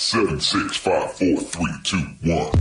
[0.00, 2.52] Seven, six, five, four, three, two, one.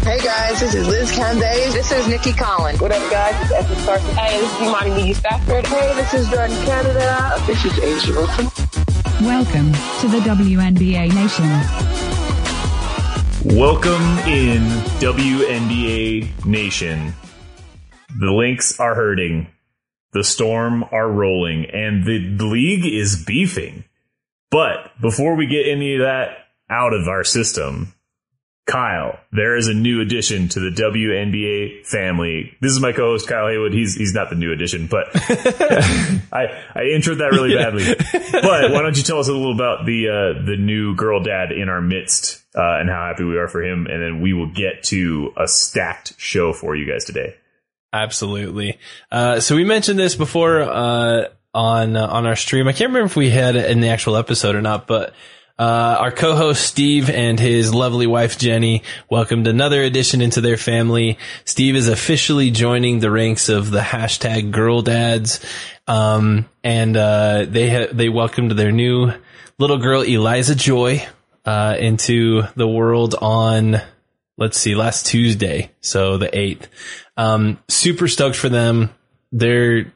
[0.00, 1.74] Hey guys, this is Liz Cambage.
[1.74, 2.80] This is Nikki Collins.
[2.80, 3.34] What up, guys?
[3.42, 4.14] It's Esther Carson.
[4.14, 5.66] Hey, this is Imani McGee-Stafford.
[5.66, 7.34] Hey, this is Jordan Canada.
[7.46, 8.46] This is A'ja Wilson.
[9.26, 11.12] Welcome to the WNBA
[13.44, 13.58] Nation.
[13.58, 14.62] Welcome in
[15.00, 17.12] WNBA Nation.
[18.18, 19.48] The Lynx are hurting.
[20.12, 23.84] The Storm are rolling and the league is beefing.
[24.54, 27.92] But before we get any of that out of our system,
[28.68, 32.56] Kyle, there is a new addition to the WNBA family.
[32.60, 33.72] This is my co-host Kyle Haywood.
[33.72, 37.96] He's he's not the new addition, but I I introed that really badly.
[38.30, 41.50] But why don't you tell us a little about the uh, the new girl dad
[41.50, 44.52] in our midst uh, and how happy we are for him, and then we will
[44.52, 47.34] get to a stacked show for you guys today.
[47.92, 48.78] Absolutely.
[49.10, 52.68] Uh, so we mentioned this before uh, on uh, on our stream.
[52.68, 55.14] I can't remember if we had it in the actual episode or not, but
[55.58, 61.16] uh, our co-host Steve and his lovely wife Jenny welcomed another addition into their family.
[61.44, 65.44] Steve is officially joining the ranks of the hashtag Girl Dads,
[65.86, 69.12] um, and uh, they ha- they welcomed their new
[69.58, 71.06] little girl Eliza Joy
[71.44, 73.80] uh, into the world on
[74.36, 76.68] let's see last Tuesday, so the eighth.
[77.16, 78.90] Um, super stoked for them.
[79.30, 79.92] They're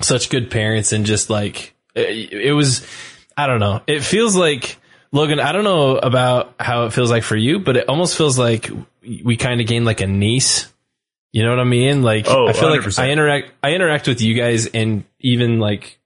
[0.00, 2.86] such good parents and just like it, it was.
[3.36, 3.82] I don't know.
[3.86, 4.78] It feels like
[5.12, 8.38] Logan, I don't know about how it feels like for you, but it almost feels
[8.38, 8.70] like
[9.02, 10.72] we kind of gained like a niece.
[11.32, 12.02] You know what I mean?
[12.02, 12.98] Like Oh, I feel 100%.
[12.98, 15.98] like I interact I interact with you guys and even like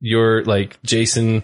[0.00, 1.42] your like Jason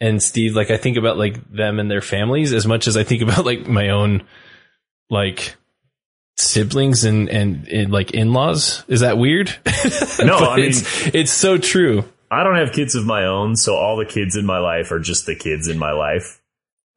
[0.00, 3.04] and Steve, like I think about like them and their families as much as I
[3.04, 4.24] think about like my own
[5.08, 5.54] like
[6.36, 8.84] siblings and and, and like in-laws.
[8.88, 9.54] Is that weird?
[10.24, 12.04] No, I mean- it's, it's so true.
[12.30, 14.98] I don't have kids of my own, so all the kids in my life are
[14.98, 16.40] just the kids in my life.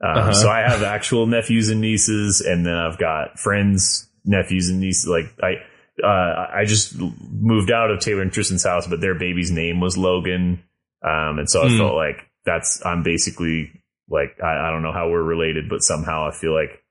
[0.03, 0.33] Um, Uh-huh.
[0.33, 5.07] So I have actual nephews and nieces, and then I've got friends, nephews and nieces.
[5.07, 5.55] Like I,
[6.03, 9.97] uh, I just moved out of Taylor and Tristan's house, but their baby's name was
[9.97, 10.63] Logan,
[11.03, 11.78] um, and so I Hmm.
[11.78, 13.72] felt like that's I'm basically
[14.09, 16.81] like I, I don't know how we're related, but somehow I feel like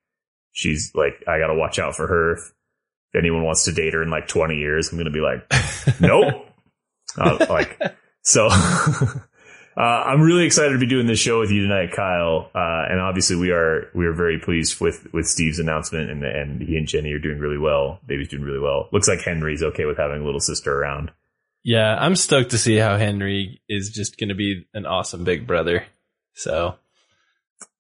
[0.56, 2.33] she's like I got to watch out for her.
[2.33, 2.41] If,
[3.12, 5.50] if anyone wants to date her in like 20 years, I'm gonna be like,
[6.00, 6.47] nope.
[7.17, 7.81] Uh, like
[8.22, 8.49] so.
[9.78, 12.50] Uh, I'm really excited to be doing this show with you tonight, Kyle.
[12.55, 16.62] Uh, and obviously, we are we are very pleased with with Steve's announcement, and and
[16.62, 18.00] he and Jenny are doing really well.
[18.06, 18.89] Baby's doing really well.
[18.91, 21.12] Looks like Henry's okay with having a little sister around.
[21.62, 25.47] Yeah, I'm stoked to see how Henry is just going to be an awesome big
[25.47, 25.84] brother.
[26.33, 26.77] So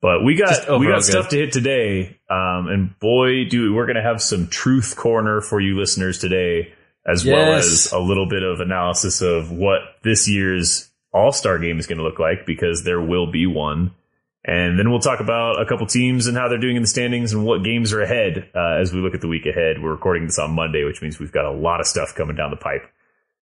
[0.06, 3.96] But we got we got stuff to hit today, um, and boy, do we're going
[3.96, 6.72] to have some truth corner for you listeners today,
[7.04, 11.80] as well as a little bit of analysis of what this year's All Star game
[11.80, 13.96] is going to look like because there will be one,
[14.44, 17.32] and then we'll talk about a couple teams and how they're doing in the standings
[17.32, 19.82] and what games are ahead uh, as we look at the week ahead.
[19.82, 22.50] We're recording this on Monday, which means we've got a lot of stuff coming down
[22.50, 22.88] the pipe.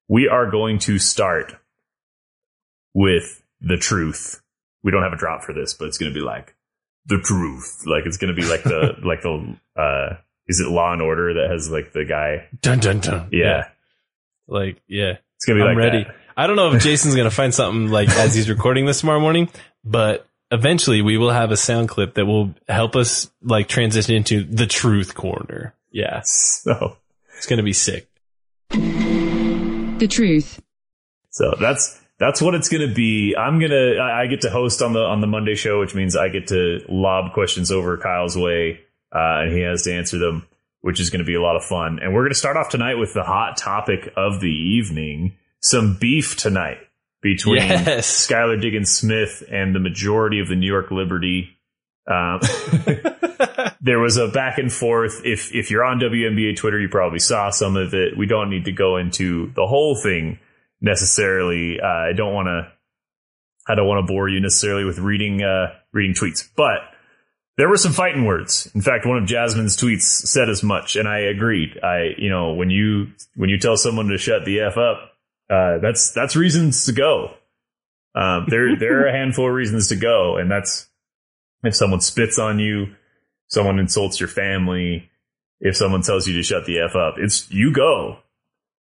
[0.09, 1.53] We are going to start
[2.95, 4.41] with the truth.
[4.83, 6.54] We don't have a drop for this, but it's going to be like
[7.07, 7.83] the truth.
[7.87, 10.17] Like it's going to be like the like the uh
[10.47, 12.49] is it Law and Order that has like the guy?
[12.61, 13.29] dun dun dun.
[13.33, 13.69] Yeah,
[14.47, 16.05] like yeah, it's going to be I'm like ready.
[16.05, 16.15] that.
[16.37, 19.21] I don't know if Jason's going to find something like as he's recording this tomorrow
[19.21, 19.49] morning,
[19.85, 24.45] but eventually we will have a sound clip that will help us like transition into
[24.45, 25.75] the truth corner.
[25.93, 26.97] Yeah, So
[27.37, 28.09] it's going to be sick.
[28.71, 30.61] The truth.
[31.31, 33.35] so that's that's what it's going to be.
[33.37, 36.17] I'm gonna I, I get to host on the on the Monday show, which means
[36.17, 38.81] I get to lob questions over Kyle's way,
[39.15, 40.47] uh, and he has to answer them,
[40.81, 41.99] which is going to be a lot of fun.
[42.01, 45.97] And we're going to start off tonight with the hot topic of the evening: some
[46.01, 46.79] beef tonight
[47.21, 48.29] between Yes.
[48.29, 51.57] Skylar Diggins Smith and the majority of the New York Liberty.
[52.07, 52.41] Um,
[53.81, 55.23] there was a back and forth.
[55.25, 58.17] If if you're on WNBA Twitter, you probably saw some of it.
[58.17, 60.39] We don't need to go into the whole thing
[60.81, 61.79] necessarily.
[61.81, 62.73] Uh, I don't want to.
[63.67, 66.81] I don't want to bore you necessarily with reading uh, reading tweets, but
[67.57, 68.71] there were some fighting words.
[68.75, 71.79] In fact, one of Jasmine's tweets said as much, and I agreed.
[71.83, 75.13] I, you know, when you when you tell someone to shut the f up,
[75.49, 77.35] uh, that's that's reasons to go.
[78.15, 80.89] Um, there there are a handful of reasons to go, and that's
[81.63, 82.95] if someone spits on you,
[83.49, 85.11] someone insults your family,
[85.61, 88.19] if someone tells you to shut the f up, it's you go.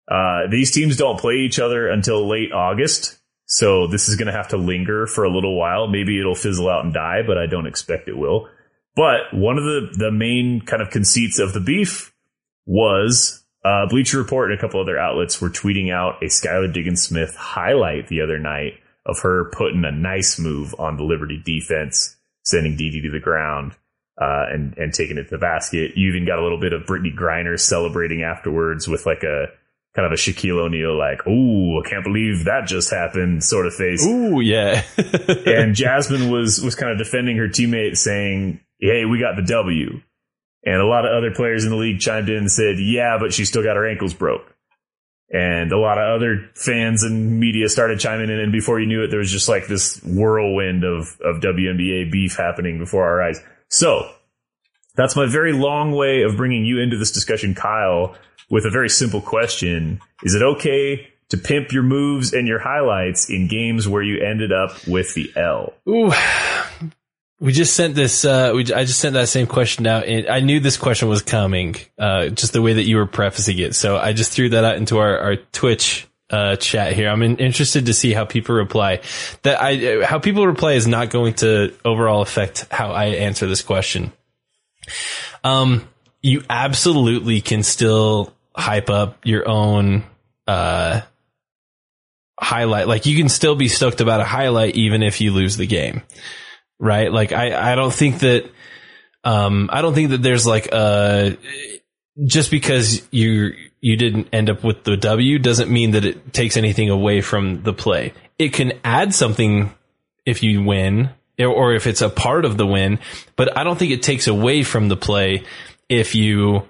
[0.08, 4.32] Uh, these teams don't play each other until late August, so this is going to
[4.32, 5.86] have to linger for a little while.
[5.86, 8.48] Maybe it'll fizzle out and die, but I don't expect it will.
[8.94, 12.12] But one of the the main kind of conceits of the beef
[12.66, 17.02] was uh, Bleacher Report and a couple other outlets were tweeting out a Skylar Diggins
[17.02, 18.74] Smith highlight the other night
[19.06, 23.72] of her putting a nice move on the Liberty defense, sending DD to the ground.
[24.20, 25.92] Uh, and and taking it to the basket.
[25.96, 29.46] You even got a little bit of Brittney Griner celebrating afterwards with like a
[29.94, 33.74] kind of a Shaquille O'Neal like, "Ooh, I can't believe that just happened" sort of
[33.74, 34.06] face.
[34.06, 34.82] Ooh, yeah.
[35.46, 40.00] and Jasmine was was kind of defending her teammate, saying, "Hey, we got the W."
[40.64, 43.32] And a lot of other players in the league chimed in and said, "Yeah, but
[43.32, 44.42] she still got her ankles broke."
[45.30, 49.02] And a lot of other fans and media started chiming in, and before you knew
[49.02, 53.40] it, there was just like this whirlwind of of WNBA beef happening before our eyes.
[53.68, 54.10] So
[54.94, 58.14] that's my very long way of bringing you into this discussion, Kyle,
[58.52, 59.98] with a very simple question.
[60.22, 64.52] Is it okay to pimp your moves and your highlights in games where you ended
[64.52, 65.72] up with the L?
[65.88, 66.12] Ooh.
[67.40, 68.24] We just sent this.
[68.24, 71.22] Uh, we, I just sent that same question out, and I knew this question was
[71.22, 71.74] coming.
[71.98, 74.76] Uh, just the way that you were prefacing it, so I just threw that out
[74.76, 77.08] into our, our Twitch uh, chat here.
[77.08, 79.00] I'm in, interested to see how people reply.
[79.42, 83.62] That I how people reply is not going to overall affect how I answer this
[83.62, 84.12] question.
[85.42, 85.88] Um,
[86.22, 90.04] you absolutely can still hype up your own
[90.46, 91.00] uh
[92.38, 92.88] highlight.
[92.88, 96.02] Like you can still be stoked about a highlight even if you lose the game.
[96.78, 97.12] Right?
[97.12, 98.50] Like I I don't think that
[99.24, 101.38] um I don't think that there's like a
[102.24, 106.56] just because you you didn't end up with the W doesn't mean that it takes
[106.56, 108.12] anything away from the play.
[108.38, 109.72] It can add something
[110.26, 112.98] if you win or if it's a part of the win,
[113.36, 115.44] but I don't think it takes away from the play
[115.88, 116.68] if you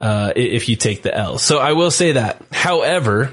[0.00, 1.38] uh, if you take the L.
[1.38, 2.42] So I will say that.
[2.52, 3.32] However,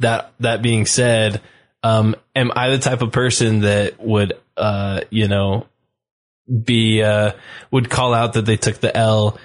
[0.00, 1.40] that that being said,
[1.82, 5.66] um, am I the type of person that would uh, you know
[6.48, 7.32] be uh,
[7.70, 9.38] would call out that they took the L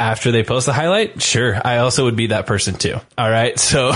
[0.00, 2.98] after they post the highlight, sure, I also would be that person too.
[3.18, 3.60] All right.
[3.60, 3.92] So,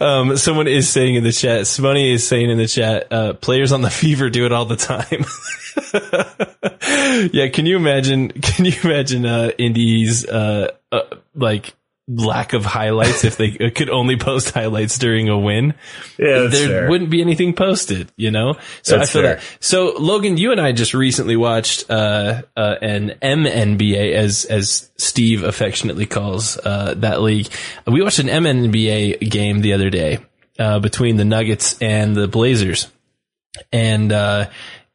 [0.00, 3.72] um, someone is saying in the chat, Smoney is saying in the chat, uh, players
[3.72, 5.24] on the fever do it all the time.
[7.32, 7.48] yeah.
[7.48, 11.00] Can you imagine, can you imagine, uh, indies, uh, uh
[11.34, 11.74] like
[12.08, 15.74] lack of highlights if they could only post highlights during a win.
[16.18, 16.90] Yeah, there fair.
[16.90, 18.54] wouldn't be anything posted, you know?
[18.82, 19.34] So That's I feel fair.
[19.36, 19.44] that.
[19.60, 25.42] So Logan, you and I just recently watched, uh, uh, an MNBA as, as Steve
[25.44, 27.48] affectionately calls, uh, that league.
[27.86, 30.18] We watched an MNBA game the other day,
[30.58, 32.88] uh, between the Nuggets and the Blazers.
[33.72, 34.48] And, uh,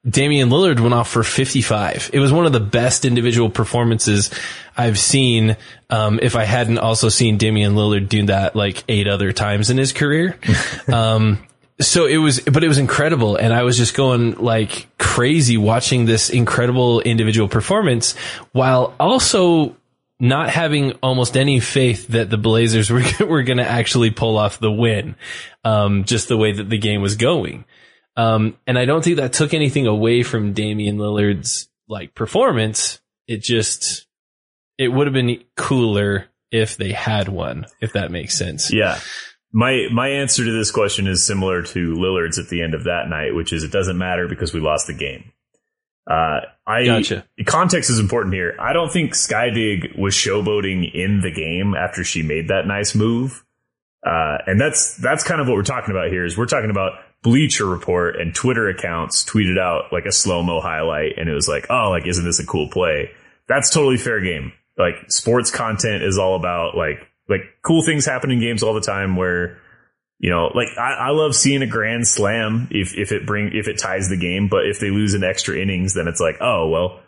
[0.08, 2.10] Damian Lillard went off for 55.
[2.12, 4.32] It was one of the best individual performances
[4.76, 5.56] I've seen.
[5.90, 9.78] Um, if I hadn't also seen Damian Lillard do that like eight other times in
[9.78, 10.38] his career.
[10.92, 11.40] um,
[11.80, 13.38] so it was, but it was incredible.
[13.38, 18.18] And I was just going like crazy watching this incredible individual performance
[18.52, 19.76] while also
[20.20, 24.60] not having almost any faith that the Blazers were, were going to actually pull off
[24.60, 25.16] the win.
[25.64, 27.64] Um, just the way that the game was going.
[28.16, 33.02] Um, and I don't think that took anything away from Damian Lillard's like performance.
[33.28, 34.06] It just,
[34.78, 38.72] it would have been cooler if they had one, if that makes sense.
[38.72, 39.00] Yeah.
[39.52, 43.04] My my answer to this question is similar to Lillard's at the end of that
[43.08, 45.32] night, which is it doesn't matter because we lost the game.
[46.10, 47.26] Uh, I Gotcha.
[47.46, 48.56] context is important here.
[48.60, 53.46] I don't think Skydig was showboating in the game after she made that nice move.
[54.06, 56.26] Uh, and that's that's kind of what we're talking about here.
[56.26, 60.60] Is we're talking about Bleacher Report and Twitter accounts tweeted out like a slow mo
[60.60, 63.12] highlight, and it was like, oh, like isn't this a cool play?
[63.48, 64.52] That's totally fair game.
[64.78, 67.00] Like sports content is all about like
[67.30, 69.60] like cool things happen in games all the time where
[70.20, 73.68] you know like I, I love seeing a grand slam if if it bring if
[73.68, 76.68] it ties the game, but if they lose in extra innings, then it's like oh
[76.68, 77.00] well,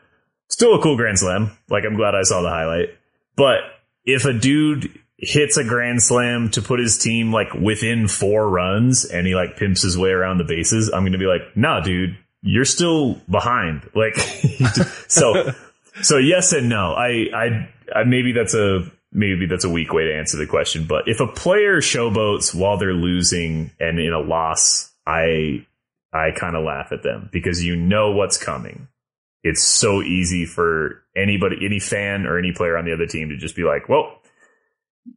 [0.47, 1.57] still a cool grand slam.
[1.69, 2.89] Like I'm glad I saw the highlight,
[3.35, 3.57] but
[4.05, 9.05] if a dude hits a grand slam to put his team like within four runs
[9.05, 11.79] and he like pimps his way around the bases, I'm going to be like, nah,
[11.79, 13.89] dude, you're still behind.
[13.95, 14.15] Like,
[15.07, 15.51] so,
[16.01, 16.93] so yes and no.
[16.93, 20.85] I, I, I, maybe that's a, maybe that's a weak way to answer the question,
[20.85, 25.65] but if a player showboats while they're losing and in a loss, I,
[26.11, 28.89] I kind of laugh at them because you know what's coming.
[29.43, 33.37] It's so easy for anybody, any fan or any player on the other team to
[33.37, 34.19] just be like, well,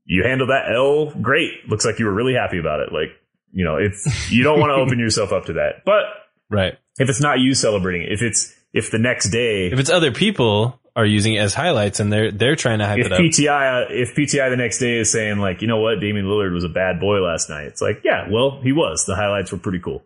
[0.04, 1.68] you handle that L great.
[1.68, 2.92] Looks like you were really happy about it.
[2.92, 3.10] Like,
[3.52, 5.84] you know, it's, you don't want to open yourself up to that.
[5.84, 6.04] But
[6.50, 6.78] Right.
[6.98, 10.12] if it's not you celebrating it, if it's, if the next day, If it's other
[10.12, 13.20] people are using it as highlights and they're, they're trying to hype if it up.
[13.20, 16.64] PTI, if PTI the next day is saying like, you know what, Damian Lillard was
[16.64, 17.66] a bad boy last night.
[17.66, 19.04] It's like, yeah, well, he was.
[19.06, 20.02] The highlights were pretty cool.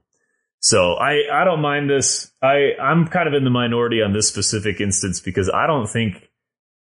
[0.61, 2.31] So I, I don't mind this.
[2.41, 6.29] I, I'm kind of in the minority on this specific instance because I don't think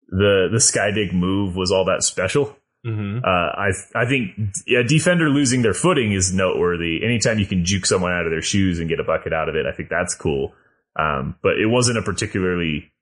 [0.08, 2.56] the, the Skydig move was all that special.
[2.84, 3.18] Mm-hmm.
[3.24, 7.04] Uh, I I think a defender losing their footing is noteworthy.
[7.04, 9.54] Anytime you can juke someone out of their shoes and get a bucket out of
[9.54, 10.52] it, I think that's cool.
[10.98, 12.92] Um, but it wasn't a particularly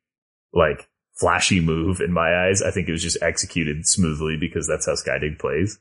[0.52, 2.62] like flashy move in my eyes.
[2.62, 5.78] I think it was just executed smoothly because that's how Skydig plays.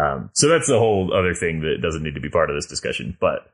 [0.00, 2.66] Um, so that's the whole other thing that doesn't need to be part of this
[2.66, 3.16] discussion.
[3.20, 3.46] But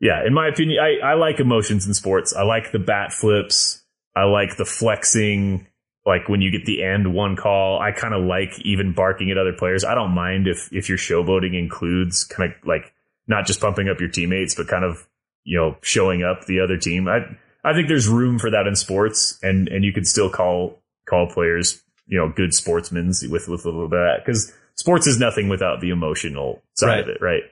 [0.00, 2.34] yeah, in my opinion, I, I like emotions in sports.
[2.34, 3.82] I like the bat flips.
[4.14, 5.66] I like the flexing.
[6.04, 9.38] Like when you get the end one call, I kind of like even barking at
[9.38, 9.84] other players.
[9.84, 12.92] I don't mind if, if your showboating includes kind of like
[13.28, 15.06] not just pumping up your teammates, but kind of,
[15.44, 17.06] you know, showing up the other team.
[17.08, 17.20] I,
[17.64, 21.28] I think there's room for that in sports and, and you could still call, call
[21.32, 24.26] players, you know, good sportsmen with, with a little bit of that.
[24.26, 27.00] Cause sports is nothing without the emotional side Right.
[27.00, 27.42] of it, right?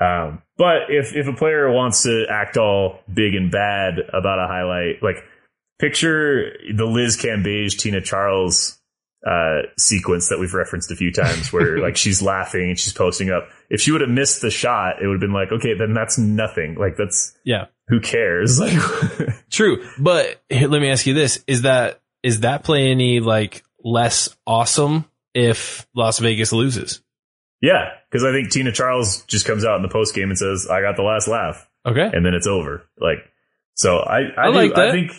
[0.00, 4.46] Um, but if if a player wants to act all big and bad about a
[4.46, 5.16] highlight, like
[5.80, 8.78] picture the Liz Cambage Tina Charles
[9.26, 13.30] uh, sequence that we've referenced a few times, where like she's laughing and she's posting
[13.30, 13.48] up.
[13.68, 16.18] If she would have missed the shot, it would have been like, okay, then that's
[16.18, 16.74] nothing.
[16.76, 17.66] Like that's Yeah.
[17.88, 18.58] who cares?
[18.60, 18.78] Like,
[19.50, 24.34] True, but let me ask you this: is that is that play any like less
[24.46, 27.02] awesome if Las Vegas loses?
[27.62, 30.66] yeah, because I think Tina Charles just comes out in the post game and says,
[30.70, 32.88] "I got the last laugh." Okay, and then it's over.
[32.98, 33.18] Like,
[33.74, 34.88] so I, I, I do- like that.
[34.88, 35.12] I think,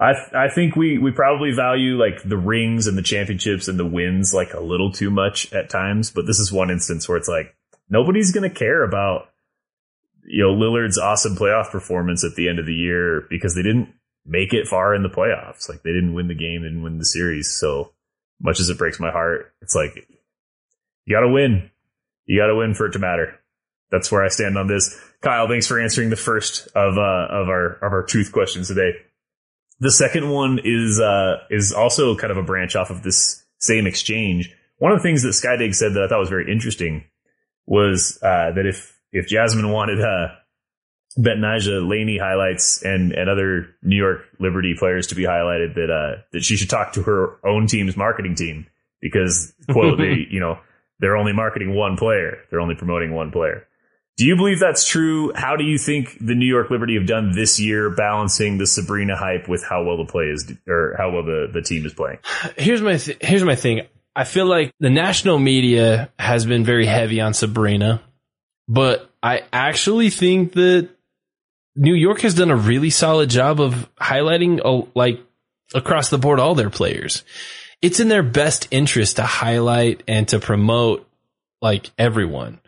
[0.00, 3.84] I, I think we, we probably value like the rings and the championships and the
[3.84, 6.10] wins like a little too much at times.
[6.10, 7.54] But this is one instance where it's like
[7.90, 9.28] nobody's going to care about,
[10.24, 13.92] you know, Lillard's awesome playoff performance at the end of the year because they didn't
[14.24, 15.68] make it far in the playoffs.
[15.68, 17.54] Like they didn't win the game, they didn't win the series.
[17.60, 17.92] So
[18.40, 20.06] much as it breaks my heart, it's like
[21.04, 21.70] you got to win.
[22.24, 23.38] You got to win for it to matter.
[23.90, 24.98] That's where I stand on this.
[25.20, 28.92] Kyle, thanks for answering the first of uh, of our of our truth questions today.
[29.80, 33.86] The second one is uh, is also kind of a branch off of this same
[33.86, 34.54] exchange.
[34.78, 37.04] One of the things that Skydig said that I thought was very interesting
[37.66, 40.28] was uh, that if if Jasmine wanted uh,
[41.18, 46.22] Betnijah Laney highlights and and other New York Liberty players to be highlighted, that uh,
[46.32, 48.66] that she should talk to her own team's marketing team
[49.00, 50.58] because quote they you know
[50.98, 53.66] they're only marketing one player, they're only promoting one player.
[54.20, 55.32] Do you believe that's true?
[55.34, 59.16] How do you think the New York Liberty have done this year, balancing the Sabrina
[59.16, 62.18] hype with how well the play is, or how well the, the team is playing?
[62.58, 63.80] here's my th- here's my thing.
[64.14, 68.02] I feel like the national media has been very heavy on Sabrina,
[68.68, 70.90] but I actually think that
[71.74, 75.24] New York has done a really solid job of highlighting uh, like
[75.72, 77.24] across the board all their players.
[77.80, 81.08] It's in their best interest to highlight and to promote
[81.62, 82.60] like everyone.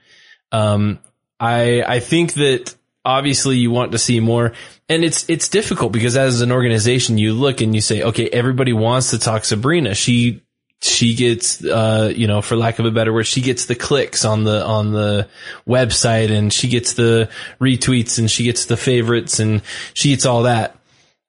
[0.50, 0.98] Um,
[1.42, 4.52] I I think that obviously you want to see more,
[4.88, 8.72] and it's it's difficult because as an organization you look and you say, okay, everybody
[8.72, 9.94] wants to talk Sabrina.
[9.94, 10.42] She
[10.80, 14.24] she gets uh you know for lack of a better word she gets the clicks
[14.24, 15.28] on the on the
[15.64, 17.30] website and she gets the
[17.60, 19.62] retweets and she gets the favorites and
[19.94, 20.76] she gets all that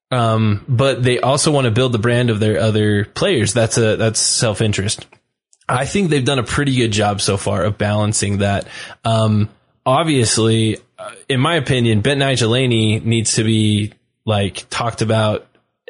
[0.10, 3.96] um but they also want to build the brand of their other players that's a
[3.96, 5.06] that's self-interest
[5.70, 8.68] I think they've done a pretty good job so far of balancing that.
[9.06, 9.50] Um,
[9.86, 13.94] obviously, uh, in my opinion, Bet Laney needs to be
[14.26, 15.48] like talked about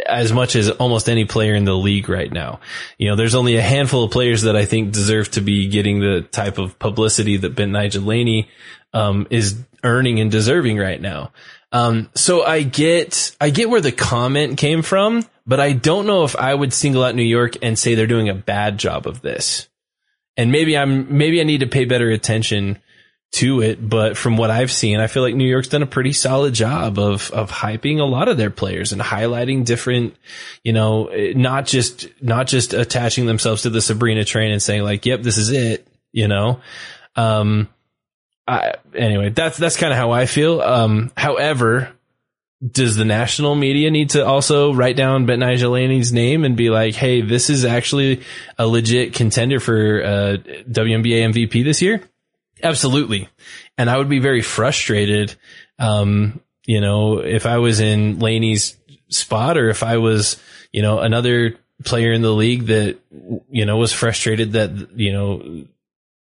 [0.07, 2.59] as much as almost any player in the league right now.
[2.97, 6.00] You know, there's only a handful of players that I think deserve to be getting
[6.00, 8.50] the type of publicity that Bet Laney
[8.93, 11.31] um, is earning and deserving right now.
[11.71, 16.23] Um, so I get, I get where the comment came from, but I don't know
[16.23, 19.21] if I would single out New York and say they're doing a bad job of
[19.21, 19.67] this.
[20.38, 22.79] And maybe I'm, maybe I need to pay better attention
[23.33, 23.87] to it.
[23.87, 26.97] But from what I've seen, I feel like New York's done a pretty solid job
[26.97, 30.15] of, of hyping a lot of their players and highlighting different,
[30.63, 35.05] you know, not just, not just attaching themselves to the Sabrina train and saying like,
[35.05, 36.61] yep, this is it, you know?
[37.15, 37.67] Um,
[38.47, 40.61] I, anyway, that's that's kind of how I feel.
[40.61, 41.93] Um, however,
[42.65, 46.93] does the national media need to also write down Betnijah Laney's name and be like,
[46.93, 48.21] "Hey, this is actually
[48.57, 50.37] a legit contender for uh,
[50.69, 52.01] WNBA MVP this year"?
[52.63, 53.27] Absolutely,
[53.77, 55.36] and I would be very frustrated.
[55.77, 58.77] Um, you know, if I was in Laney's
[59.10, 60.38] spot, or if I was,
[60.72, 62.98] you know, another player in the league that
[63.50, 65.65] you know was frustrated that you know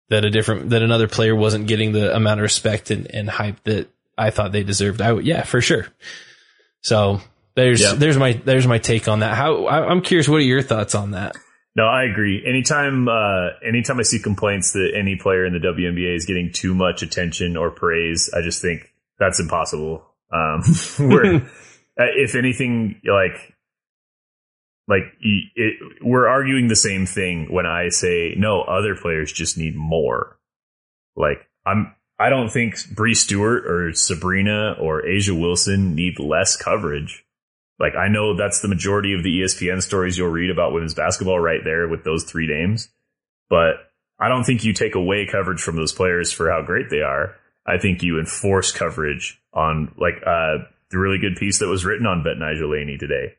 [0.08, 3.62] that a different that another player wasn't getting the amount of respect and, and hype
[3.64, 5.00] that I thought they deserved.
[5.00, 5.86] I would, yeah, for sure.
[6.82, 7.20] So
[7.54, 7.94] there's Yeah.
[7.94, 9.36] there's my there's my take on that.
[9.36, 11.36] How I, I'm curious, what are your thoughts on that?
[11.80, 12.44] No, I agree.
[12.46, 16.74] Anytime, uh, anytime I see complaints that any player in the WNBA is getting too
[16.74, 20.04] much attention or praise, I just think that's impossible.
[20.30, 20.62] Um,
[20.98, 21.36] where,
[21.98, 23.54] uh, if anything, like,
[24.88, 28.60] like it, we're arguing the same thing when I say no.
[28.60, 30.38] Other players just need more.
[31.16, 37.24] Like I'm, I don't think Bree Stewart or Sabrina or A'ja Wilson need less coverage.
[37.80, 41.40] Like I know that's the majority of the ESPN stories you'll read about women's basketball
[41.40, 42.90] right there with those three names.
[43.48, 43.76] But
[44.20, 47.36] I don't think you take away coverage from those players for how great they are.
[47.66, 52.06] I think you enforce coverage on like uh the really good piece that was written
[52.06, 53.34] on Bet Laney today.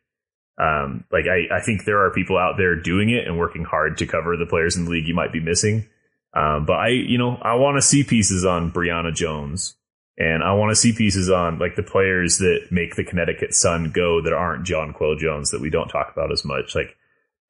[0.57, 3.97] Um, like I, I think there are people out there doing it and working hard
[3.97, 5.87] to cover the players in the league you might be missing.
[6.33, 9.75] Um, but I, you know, I want to see pieces on Brionna Jones
[10.21, 13.89] and I want to see pieces on like the players that make the Connecticut Sun
[13.91, 16.75] go that aren't Jonquel Jones that we don't talk about as much.
[16.75, 16.95] Like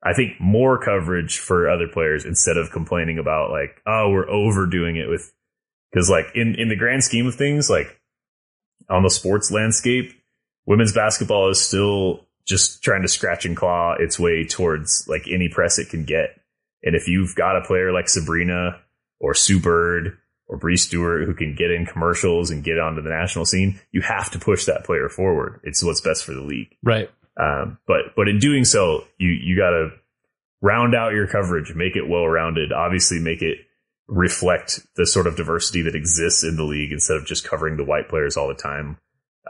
[0.01, 4.95] I think more coverage for other players instead of complaining about like, oh, we're overdoing
[4.95, 5.33] it with,
[5.93, 7.99] cause like in, in the grand scheme of things, like
[8.89, 10.13] on the sports landscape,
[10.65, 15.49] women's basketball is still just trying to scratch and claw its way towards like any
[15.49, 16.39] press it can get.
[16.83, 18.79] And if you've got a player like Sabrina
[19.19, 20.17] or Sue Bird
[20.51, 24.01] or Bree Stewart who can get in commercials and get onto the national scene, you
[24.01, 25.61] have to push that player forward.
[25.63, 26.75] It's what's best for the league.
[26.83, 27.09] Right.
[27.37, 29.91] Um, but but in doing so, you you got to
[30.61, 32.73] round out your coverage, make it well rounded.
[32.73, 33.59] Obviously, make it
[34.07, 37.85] reflect the sort of diversity that exists in the league instead of just covering the
[37.85, 38.97] white players all the time.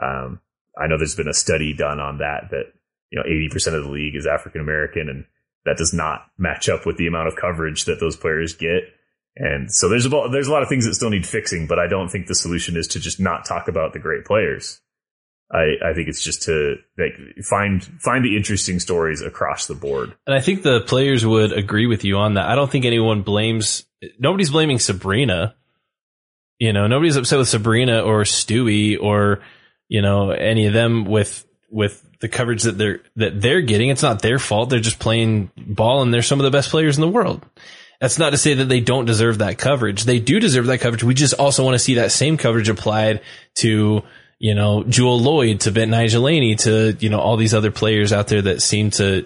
[0.00, 0.40] Um,
[0.78, 2.72] I know there's been a study done on that that
[3.10, 5.24] you know 80% of the league is African American, and
[5.64, 8.84] that does not match up with the amount of coverage that those players get.
[9.36, 11.86] And so there's a there's a lot of things that still need fixing, but I
[11.86, 14.80] don't think the solution is to just not talk about the great players.
[15.52, 20.14] I, I think it's just to like find find the interesting stories across the board.
[20.26, 22.48] And I think the players would agree with you on that.
[22.48, 23.84] I don't think anyone blames,
[24.18, 25.54] nobody's blaming Sabrina.
[26.58, 29.40] You know, nobody's upset with Sabrina or Stewie or,
[29.88, 33.88] you know, any of them with, with the coverage that they're, that they're getting.
[33.88, 34.70] It's not their fault.
[34.70, 37.44] They're just playing ball and they're some of the best players in the world.
[38.02, 40.02] That's not to say that they don't deserve that coverage.
[40.02, 41.04] They do deserve that coverage.
[41.04, 43.20] We just also want to see that same coverage applied
[43.58, 44.02] to,
[44.40, 48.26] you know, Jewel Lloyd, to Betnijah Laney, to, you know, all these other players out
[48.26, 49.24] there that seem to,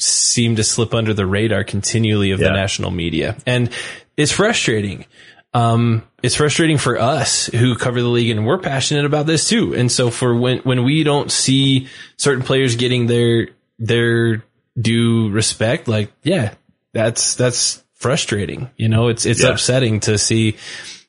[0.00, 2.48] seem to slip under the radar continually of Yeah.
[2.48, 3.36] the national media.
[3.46, 3.70] And
[4.16, 5.06] it's frustrating.
[5.54, 9.76] Um, it's frustrating for us who cover the league and we're passionate about this too.
[9.76, 14.42] And so for when, when we don't see certain players getting their, their
[14.76, 16.54] due respect, like, yeah,
[16.92, 18.70] that's, that's frustrating.
[18.76, 19.50] You know, it's, it's Yeah.
[19.50, 20.56] upsetting to see,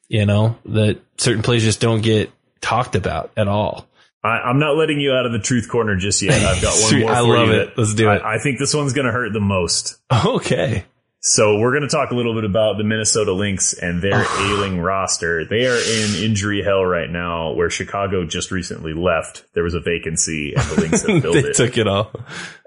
[0.07, 3.87] you know, that certain players just don't get talked about at all.
[4.23, 6.33] I, I'm not letting you out of the truth corner just yet.
[6.33, 7.01] I've got one Sweet.
[7.03, 7.11] more.
[7.11, 7.65] I for love you it.
[7.67, 8.21] that Let's do it.
[8.21, 9.97] I, I think this one's going to hurt the most.
[10.25, 10.83] Okay.
[11.21, 14.79] So we're going to talk a little bit about the Minnesota Lynx and their ailing
[14.79, 15.45] roster.
[15.45, 19.43] They are in injury hell right now, where Chicago just recently left.
[19.53, 21.55] There was a vacancy, and the Lynx have filled they it.
[21.55, 22.11] took it all.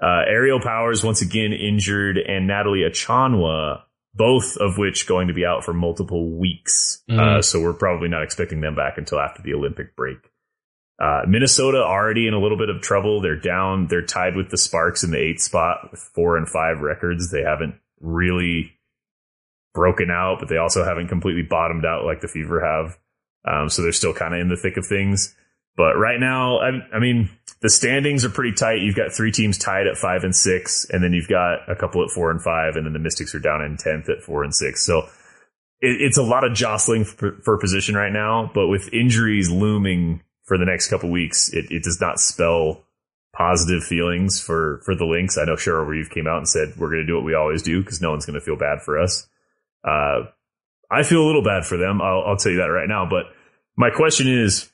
[0.02, 3.82] Uh, Aerial Powers once again injured, and Natalie Achonwa,
[4.14, 7.03] both of which going to be out for multiple weeks.
[7.11, 7.18] Mhm.
[7.18, 10.18] Uh, so we're probably not expecting them back until after the Olympic break.
[10.98, 13.20] Uh, Minnesota already in a little bit of trouble.
[13.20, 13.87] They're down.
[13.88, 17.31] They're tied with the Sparks in the eighth spot with four and five records.
[17.31, 18.79] They haven't really
[19.75, 22.98] broken out, but they also haven't completely bottomed out like the Fever have.
[23.44, 25.35] Um, so they're still kind of in the thick of things.
[25.76, 27.30] But right now, I, I mean,
[27.62, 28.82] the standings are pretty tight.
[28.82, 32.02] You've got three teams tied at five and six, and then you've got a couple
[32.02, 34.54] at four and five, and then the Mystics are down in tenth at four and
[34.54, 34.85] six.
[34.85, 34.98] So
[35.80, 38.50] it, it's a lot of jostling for, for position right now.
[38.52, 42.85] But with injuries looming for the next couple weeks, it, it does not spell
[43.35, 45.38] positive feelings for for the Lynx.
[45.38, 47.62] I know Cheryl Reeve came out and said we're going to do what we always
[47.62, 49.28] do because no one's going to feel bad for us.
[49.85, 50.24] Uh,
[50.90, 52.02] I feel a little bad for them.
[52.02, 53.06] I'll, I'll tell you that right now.
[53.08, 53.26] But
[53.76, 54.70] my question is,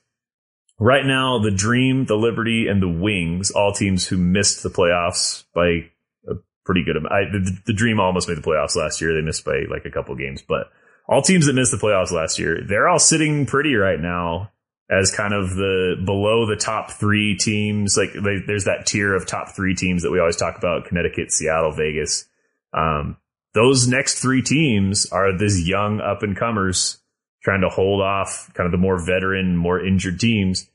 [0.78, 5.44] right now, the Dream, the Liberty, and the Wings, all teams who missed the playoffs
[5.54, 5.90] by
[6.28, 7.12] a pretty good amount.
[7.12, 9.14] I, the, the Dream almost made the playoffs last year.
[9.14, 10.70] They missed by like a couple games, but
[11.08, 14.52] all teams that missed the playoffs last year, they're all sitting pretty right now
[14.90, 17.96] as kind of the below the top three teams.
[17.96, 21.32] Like they, there's that tier of top three teams that we always talk about: Connecticut,
[21.32, 22.26] Seattle, Vegas.
[22.72, 23.16] Um,
[23.54, 26.98] those next three teams are these young up and comers
[27.48, 30.68] trying to hold off kind of the more veteran, more injured teams.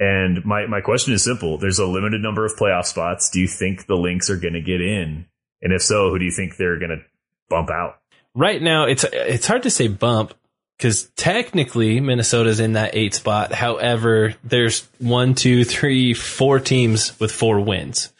[0.00, 1.56] And my, my question is simple.
[1.56, 3.30] There's a limited number of playoff spots.
[3.30, 5.26] Do you think the Lynx are going to get in?
[5.60, 7.04] And if so, who do you think they're going to
[7.48, 8.00] bump out?
[8.34, 10.34] Right now, it's it's hard to say bump
[10.76, 13.52] because technically Minnesota's in that eight spot.
[13.52, 18.12] However, there's one, two, three, four teams with four wins,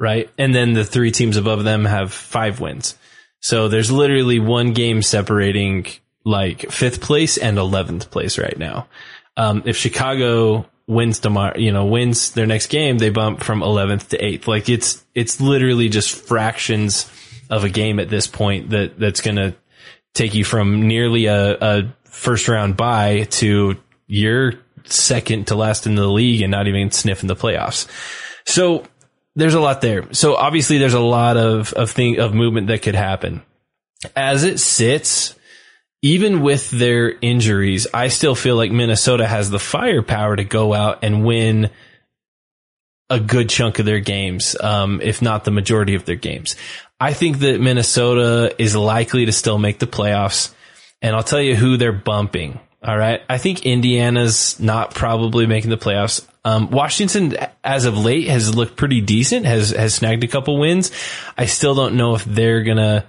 [0.00, 0.28] right?
[0.36, 2.96] And then the three teams above them have five wins.
[3.38, 5.86] So there's literally one game separating
[6.24, 8.88] like fifth place and eleventh place right now.
[9.36, 14.08] Um, if Chicago wins tomorrow, you know, wins their next game, they bump from 11th
[14.08, 14.46] to 8th.
[14.48, 17.10] Like it's, it's literally just fractions
[17.48, 19.54] of a game at this point that, that's going to
[20.14, 23.76] take you from nearly a, a first round bye to
[24.08, 24.54] you're
[24.84, 27.86] second to last in the league and not even sniffing the playoffs.
[28.44, 28.84] So
[29.36, 30.12] there's a lot there.
[30.12, 33.42] So obviously there's a lot of, of thing, of movement that could happen.
[34.16, 35.36] As it sits,
[36.02, 41.00] even with their injuries, I still feel like Minnesota has the firepower to go out
[41.02, 41.70] and win
[43.10, 46.56] a good chunk of their games, um, if not the majority of their games.
[46.98, 50.54] I think that Minnesota is likely to still make the playoffs,
[51.02, 52.60] and I'll tell you who they're bumping.
[52.82, 56.26] All right, I think Indiana's not probably making the playoffs.
[56.46, 59.44] Um, Washington, as of late, has looked pretty decent.
[59.44, 60.90] has has snagged a couple wins.
[61.36, 63.04] I still don't know if they're gonna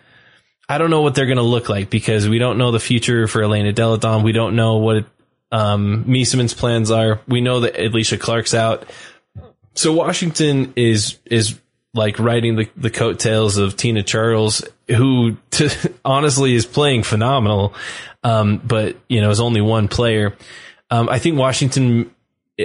[0.72, 3.28] I don't know what they're going to look like because we don't know the future
[3.28, 4.24] for Elena Delle Donne.
[4.24, 5.06] We don't know what
[5.52, 7.20] um, plans are.
[7.28, 8.90] We know that Alysha Clark's out.
[9.74, 11.60] So Washington is is
[11.94, 17.74] like riding the, the coattails of Tina Charles, who to, honestly is playing phenomenal,
[18.24, 20.38] um, but you know is only one player.
[20.90, 22.16] Um, I think Washington,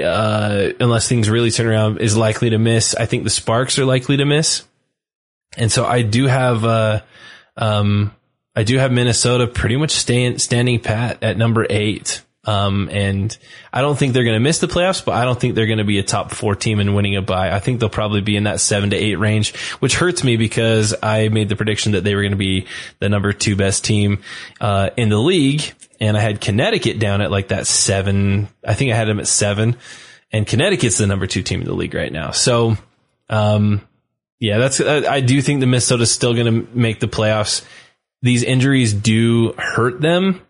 [0.00, 2.94] uh, unless things really turn around, is likely to miss.
[2.94, 4.62] I think the Sparks are likely to miss,
[5.56, 6.64] and so I do have.
[6.64, 7.00] Uh,
[7.56, 8.14] um,
[8.54, 12.22] I do have Minnesota pretty much staying, standing pat at number eight.
[12.44, 13.36] Um, and
[13.72, 15.78] I don't think they're going to miss the playoffs, but I don't think they're going
[15.78, 17.50] to be a top four team in winning a bye.
[17.50, 20.94] I think they'll probably be in that seven to eight range, which hurts me because
[21.02, 22.66] I made the prediction that they were going to be
[23.00, 24.22] the number two best team,
[24.60, 25.72] uh, in the league.
[25.98, 28.48] And I had Connecticut down at like that seven.
[28.64, 29.76] I think I had them at seven
[30.32, 32.30] and Connecticut's the number two team in the league right now.
[32.30, 32.76] So,
[33.28, 33.80] um,
[34.38, 37.64] yeah, that's, I do think the Minnesota's still going to make the playoffs.
[38.22, 40.42] These injuries do hurt them,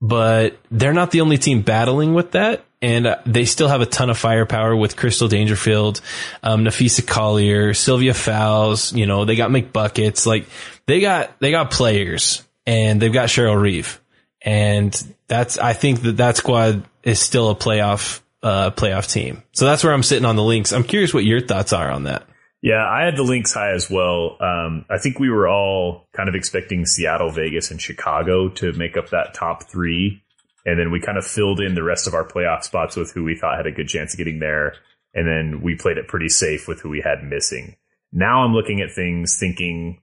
[0.00, 2.64] but they're not the only team battling with that.
[2.82, 6.00] And uh, they still have a ton of firepower with Crystal Dangerfield,
[6.42, 10.24] um, Napheesa Collier, Sylvia Fowles, you know, they got McBuckets.
[10.24, 10.46] Like
[10.86, 14.00] they got, they got players and they've got Cheryl Reeve.
[14.40, 14.92] And
[15.28, 19.42] that's, I think that that squad is still a playoff, uh, playoff team.
[19.52, 20.72] So that's where I'm sitting on the Lynx.
[20.72, 22.26] I'm curious what your thoughts are on that.
[22.62, 24.36] Yeah, I had the Lynx high as well.
[24.40, 28.98] Um, I think we were all kind of expecting Seattle, Vegas, and Chicago to make
[28.98, 30.22] up that top three.
[30.66, 33.24] And then we kind of filled in the rest of our playoff spots with who
[33.24, 34.74] we thought had a good chance of getting there.
[35.14, 37.76] And then we played it pretty safe with who we had missing.
[38.12, 40.00] Now I'm looking at things thinking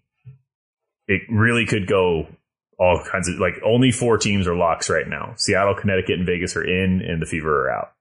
[1.07, 2.27] it really could go
[2.79, 5.33] all kinds of like only four teams are locks right now.
[5.37, 7.93] Seattle, Connecticut, and Vegas are in, and the Fever are out.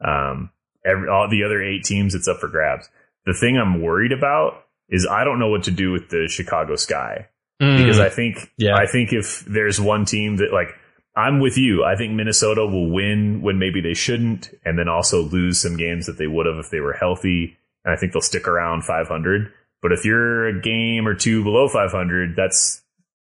[0.00, 0.50] Um,
[0.84, 2.88] every, all the other eight teams, it's up for grabs.
[3.26, 6.76] The thing I'm worried about is I don't know what to do with the Chicago
[6.76, 7.28] Sky
[7.60, 7.78] mm.
[7.78, 8.76] because I think yeah.
[8.76, 10.68] I think if there's one team that like
[11.16, 11.84] I'm with you.
[11.84, 16.06] I think Minnesota will win when maybe they shouldn't, and then also lose some games
[16.06, 17.56] that they would have if they were healthy.
[17.84, 19.52] And I think they'll stick around 500.
[19.80, 22.82] But if you're a game or two below 500, that's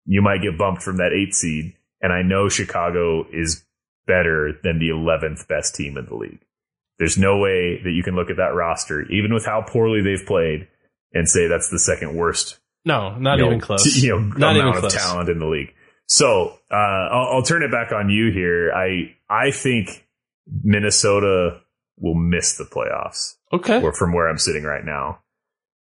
[0.07, 1.75] you might get bumped from that eight seed.
[2.01, 3.65] And I know Chicago is
[4.07, 6.41] better than the 11th best team in the league.
[6.99, 10.27] There's no way that you can look at that roster, even with how poorly they've
[10.27, 10.69] played,
[11.13, 12.59] and say that's the second worst.
[12.85, 13.85] No, not even know, close.
[13.85, 14.95] T- you know, not amount even close.
[14.95, 15.73] of talent in the league.
[16.07, 18.73] So uh, I'll, I'll turn it back on you here.
[18.73, 20.07] I I think
[20.63, 21.61] Minnesota
[21.99, 23.35] will miss the playoffs.
[23.53, 25.21] Okay, or from where I'm sitting right now,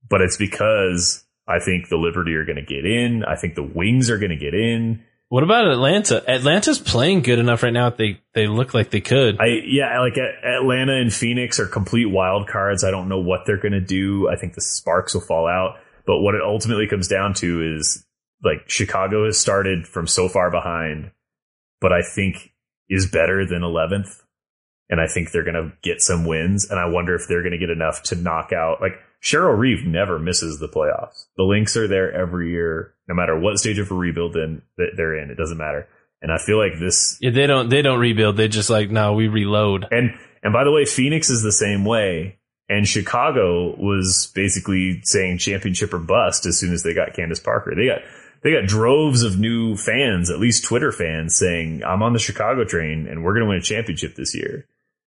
[0.10, 3.24] but it's because I think the Liberty are going to get in.
[3.24, 5.04] I think the Wings are going to get in.
[5.30, 6.24] What about Atlanta?
[6.28, 7.92] Atlanta's playing good enough right now.
[7.92, 9.40] They they look like they could.
[9.40, 12.84] I yeah, like Atlanta and Phoenix are complete wild cards.
[12.84, 14.28] I don't know what they're going to do.
[14.28, 15.78] I think the sparks will fall out.
[16.08, 18.04] But what it ultimately comes down to is
[18.44, 21.12] like Chicago has started from so far behind,
[21.80, 22.52] but I think
[22.90, 24.24] is better than 11th.
[24.90, 26.72] And I think they're going to get some wins.
[26.72, 29.86] And I wonder if they're going to get enough to knock out like Cheryl Reeve
[29.86, 31.26] never misses the playoffs.
[31.36, 35.18] The Lynx are there every year, no matter what stage of a rebuild in, they're
[35.18, 35.30] in.
[35.30, 35.88] It doesn't matter.
[36.22, 37.18] And I feel like this.
[37.22, 37.70] Yeah, they don't.
[37.70, 38.38] They don't rebuild.
[38.38, 39.88] They just like no, we reload.
[39.92, 40.12] And
[40.44, 42.40] and by the way, Phoenix is the same way.
[42.68, 47.74] And Chicago was basically saying championship or bust as soon as they got Candace Parker.
[47.76, 48.02] They got
[48.44, 52.64] they got droves of new fans, at least Twitter fans, saying I'm on the Chicago
[52.64, 54.68] train and we're going to win a championship this year.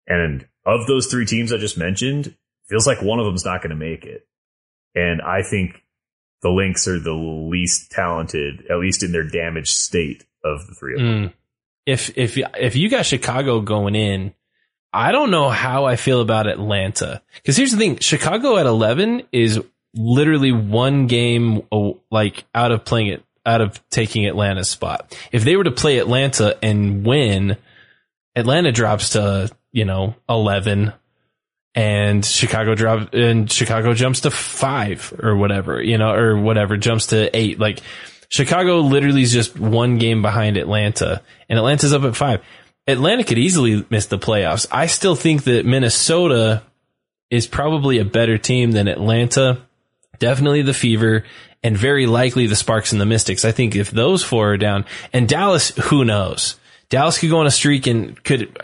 [0.07, 2.35] And of those three teams I just mentioned,
[2.67, 4.27] feels like one of them's not going to make it.
[4.95, 5.83] And I think
[6.41, 10.93] the Lynx are the least talented, at least in their damaged state of the three
[10.93, 11.07] of them.
[11.07, 11.33] Mm.
[11.85, 14.33] If if if you got Chicago going in,
[14.93, 17.21] I don't know how I feel about Atlanta.
[17.35, 19.59] Because here's the thing: Chicago at eleven is
[19.93, 21.63] literally one game
[22.09, 25.17] like out of playing it, out of taking Atlanta's spot.
[25.33, 27.57] If they were to play Atlanta and win,
[28.35, 30.93] Atlanta drops to you know, 11
[31.75, 37.07] and Chicago drop and Chicago jumps to five or whatever, you know, or whatever jumps
[37.07, 37.59] to eight.
[37.59, 37.79] Like
[38.29, 42.41] Chicago literally is just one game behind Atlanta and Atlanta's up at five.
[42.87, 44.67] Atlanta could easily miss the playoffs.
[44.71, 46.63] I still think that Minnesota
[47.29, 49.61] is probably a better team than Atlanta.
[50.19, 51.23] Definitely the Fever
[51.63, 53.45] and very likely the Sparks and the Mystics.
[53.45, 56.59] I think if those four are down and Dallas, who knows?
[56.89, 58.55] Dallas could go on a streak and could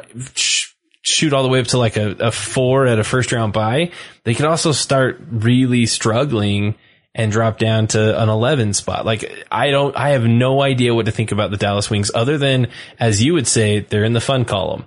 [1.01, 3.91] shoot all the way up to like a, a four at a first round bye.
[4.23, 6.75] They could also start really struggling
[7.15, 9.05] and drop down to an 11 spot.
[9.05, 12.37] Like I don't, I have no idea what to think about the Dallas Wings other
[12.37, 12.67] than,
[12.99, 14.85] as you would say, they're in the fun column.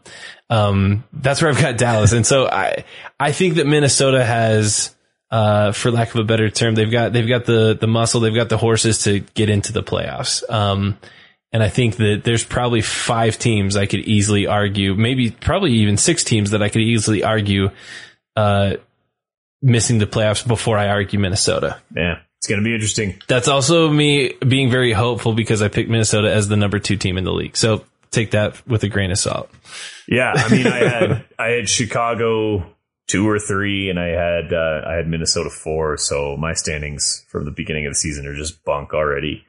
[0.48, 2.12] Um, that's where I've got Dallas.
[2.12, 2.84] And so I,
[3.18, 4.94] I think that Minnesota has,
[5.30, 8.34] uh, for lack of a better term, they've got, they've got the, the muscle, they've
[8.34, 10.48] got the horses to get into the playoffs.
[10.48, 10.98] Um,
[11.52, 15.98] and I think that there's probably five teams I could easily argue, maybe probably even
[15.98, 17.70] six teams that I could easily argue,
[18.36, 18.76] uh,
[19.60, 21.78] missing the playoffs before I argue Minnesota.
[21.94, 22.20] Yeah.
[22.38, 23.22] It's going to be interesting.
[23.28, 27.16] That's also me being very hopeful because I picked Minnesota as the number two team
[27.16, 27.56] in the league.
[27.56, 29.48] So take that with a grain of salt.
[30.08, 30.32] Yeah.
[30.34, 32.66] I mean, I had, I had Chicago
[33.06, 35.98] two or three and I had, uh, I had Minnesota four.
[35.98, 39.44] So my standings from the beginning of the season are just bunk already.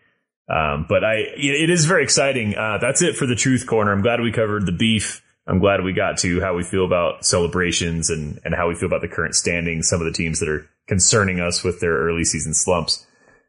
[0.49, 2.55] Um, but I, it is very exciting.
[2.55, 3.91] Uh, that's it for the truth corner.
[3.91, 5.21] I'm glad we covered the beef.
[5.47, 8.87] I'm glad we got to how we feel about celebrations and, and how we feel
[8.87, 12.23] about the current standings, some of the teams that are concerning us with their early
[12.23, 13.05] season slumps.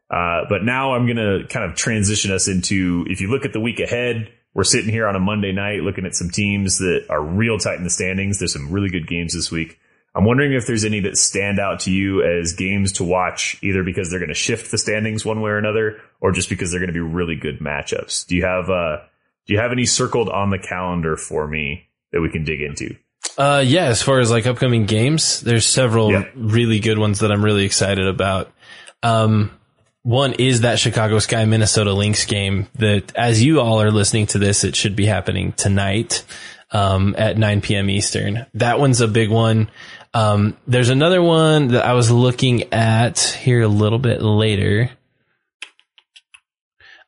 [0.09, 3.53] Uh, but now I'm going to kind of transition us into, if you look at
[3.53, 7.07] the week ahead, we're sitting here on a Monday night looking at some teams that
[7.09, 8.39] are real tight in the standings.
[8.39, 9.79] There's some really good games this week.
[10.15, 13.83] I'm wondering if there's any that stand out to you as games to watch, either
[13.83, 16.79] because they're going to shift the standings one way or another, or just because they're
[16.79, 18.25] going to be really good matchups.
[18.25, 18.97] Do you have uh,
[19.45, 22.95] do you have any circled on the calendar for me that we can dig into?
[23.37, 26.23] Uh, yeah, as far as like upcoming games, there's several Yeah.
[26.35, 28.51] really good ones that I'm really excited about.
[29.03, 29.51] Um,
[30.03, 34.39] one is that Chicago Sky Minnesota Lynx game that as you all are listening to
[34.39, 36.23] this, it should be happening tonight,
[36.71, 37.89] um, at 9 p.m.
[37.89, 38.45] Eastern.
[38.53, 39.69] That one's a big one.
[40.15, 44.89] Um, there's another one that I was looking at here a little bit later.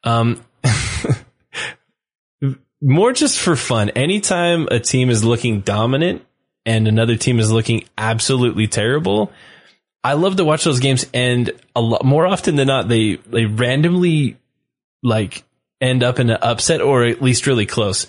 [0.03, 0.43] Um,
[2.81, 3.91] more just for fun.
[3.91, 6.25] Anytime a team is looking dominant
[6.65, 9.31] and another team is looking absolutely terrible,
[10.03, 11.05] I love to watch those games.
[11.13, 14.35] And a lot more often than not, they they randomly
[15.01, 15.45] like
[15.79, 18.05] end up in an upset or at least really close.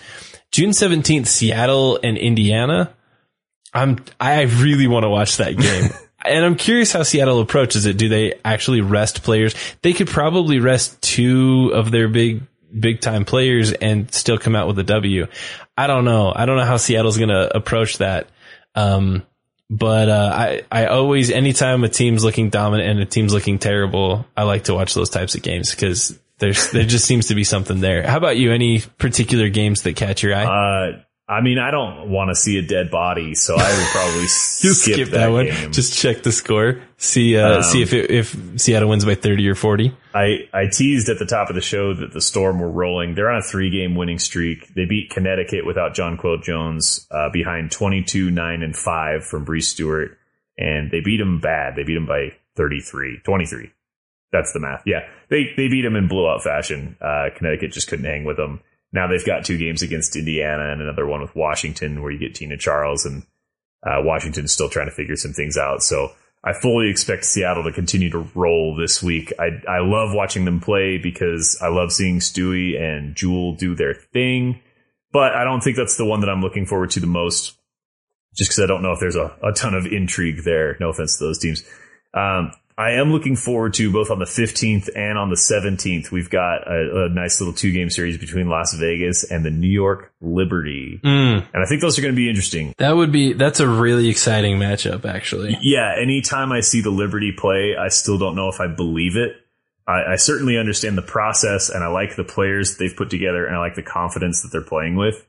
[0.51, 2.93] June seventeenth, Seattle and Indiana.
[3.75, 5.91] I'm I really want to watch that game.
[6.25, 7.97] And I'm curious how Seattle approaches it.
[7.97, 9.55] Do they actually rest players?
[9.83, 12.43] They could probably rest two of their big
[12.79, 15.29] big time players and still come out with a W.
[15.77, 16.33] I don't know.
[16.35, 18.29] I don't know how Seattle's going to approach that.
[18.75, 19.25] Um,
[19.71, 24.27] but uh, I I always anytime a team's looking dominant and a team's looking terrible,
[24.37, 27.45] I like to watch those types of games because there's there just seems to be
[27.45, 28.07] something there.
[28.07, 28.53] How about you?
[28.53, 30.45] Any particular games that catch your eye?
[30.45, 34.27] Uh, I mean, I don't want to see a dead body, so I would probably
[34.29, 35.45] skip, skip that, one.
[35.45, 35.73] game.
[35.73, 36.81] Just check the score.
[36.97, 39.95] See uh, Um, see if it, if Seattle wins by thirty or forty.
[40.15, 43.15] I, I teased at the top of the show that the Storm were rolling.
[43.15, 44.75] They're on a three game winning streak.
[44.75, 50.17] They beat Connecticut without Jonquel Jones, uh, behind 22, 9, and 5 from Brees Stewart.
[50.57, 51.77] And they beat them bad.
[51.77, 53.71] They beat them by 33, 23.
[54.33, 54.83] That's the math.
[54.87, 55.07] Yeah.
[55.29, 56.97] They, they beat them in blowout fashion.
[57.01, 58.61] Uh, Connecticut just couldn't hang with them.
[58.93, 62.35] Now they've got two games against Indiana and another one with Washington where you get
[62.35, 63.25] Tina Charles and,
[63.83, 65.83] uh, Washington's still trying to figure some things out.
[65.83, 69.33] So I fully expect Seattle to continue to roll this week.
[69.39, 73.95] I I love watching them play because I love seeing Stewie and Jewel do their
[73.95, 74.61] thing,
[75.13, 77.57] but I don't think that's the one that I'm looking forward to the most.
[78.37, 80.77] Just because I don't know if there's a, a ton of intrigue there.
[80.79, 81.65] No offense to those teams.
[82.15, 86.13] Um, I am looking forward to both on the 15th and on the 17th.
[86.13, 89.69] We've got a, a nice little two game series between Las Vegas and the New
[89.69, 91.01] York Liberty.
[91.03, 91.45] Mm.
[91.53, 92.73] And I think those are going to be interesting.
[92.79, 95.59] That would be that's a really exciting matchup, actually.
[95.61, 99.33] Yeah, anytime I see the Liberty play, I still don't know if I believe it.
[99.89, 103.57] I, I certainly understand the process and I like the players they've put together and
[103.57, 105.27] I like the confidence that they're playing with.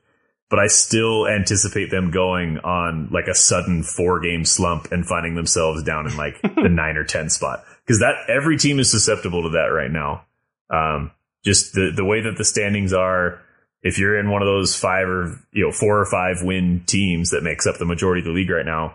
[0.50, 5.36] But I still anticipate them going on like a sudden four game slump and finding
[5.36, 7.64] themselves down in like the nine or 10 spot.
[7.86, 10.24] Cause that every team is susceptible to that right now.
[10.68, 11.12] Um,
[11.44, 13.40] just the, the way that the standings are,
[13.82, 17.30] if you're in one of those five or, you know, four or five win teams
[17.30, 18.94] that makes up the majority of the league right now,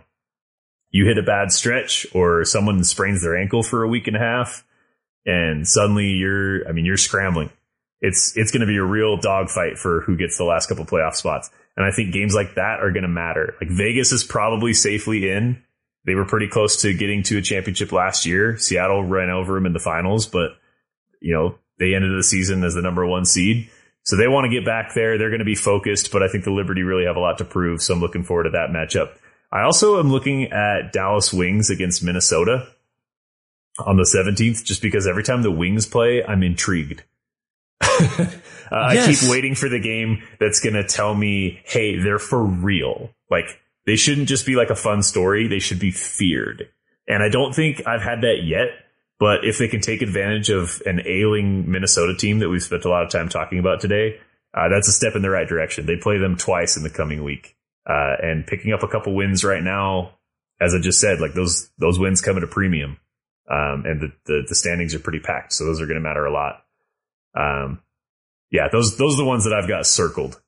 [0.92, 4.20] you hit a bad stretch or someone sprains their ankle for a week and a
[4.20, 4.64] half
[5.26, 7.50] and suddenly you're I mean you're scrambling.
[8.06, 11.16] It's it's going to be a real dogfight for who gets the last couple playoff
[11.16, 11.50] spots.
[11.76, 13.56] And I think games like that are going to matter.
[13.60, 15.62] Like Vegas is probably safely in.
[16.06, 18.58] They were pretty close to getting to a championship last year.
[18.58, 20.52] Seattle ran over them in the finals, but
[21.20, 23.70] you know, they ended the season as the number one seed.
[24.04, 25.18] So they want to get back there.
[25.18, 27.46] They're going to be focused, but I think the Liberty really have a lot to
[27.46, 27.82] prove.
[27.82, 29.18] So I'm looking forward to that matchup.
[29.52, 32.68] I also am looking at Dallas Wings against Minnesota
[33.80, 37.04] on the 17th, just because every time the Wings play, I'm intrigued.
[37.82, 38.28] Uh,
[38.72, 43.12] I keep waiting for the game that's going to tell me, hey, they're for real.
[43.30, 43.46] Like,
[43.86, 45.48] they shouldn't just be like a fun story.
[45.48, 46.70] They should be feared.
[47.08, 48.70] And I don't think I've had that yet.
[49.18, 52.90] But if they can take advantage of an ailing Minnesota team that we've spent a
[52.90, 54.20] lot of time talking about today,
[54.54, 55.86] uh, that's a step in the right direction.
[55.86, 57.56] They play them twice in the coming week,
[57.90, 60.16] uh, and picking up a couple wins right now,
[60.60, 62.98] as I just said, like those those wins come at a premium,
[63.50, 66.26] um, and the, the the standings are pretty packed, so those are going to matter
[66.26, 66.65] a lot.
[67.36, 67.82] Um,
[68.52, 70.40] yeah, those those are the ones that I've got circled.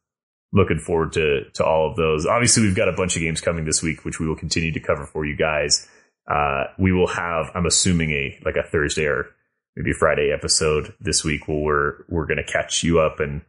[0.53, 2.25] Looking forward to to all of those.
[2.25, 4.79] Obviously, we've got a bunch of games coming this week, which we will continue to
[4.79, 5.87] cover for you guys.
[6.29, 9.27] Uh, we will have, I'm assuming a like a Thursday or
[9.75, 13.41] maybe Friday episode this week where we're we're gonna catch you up and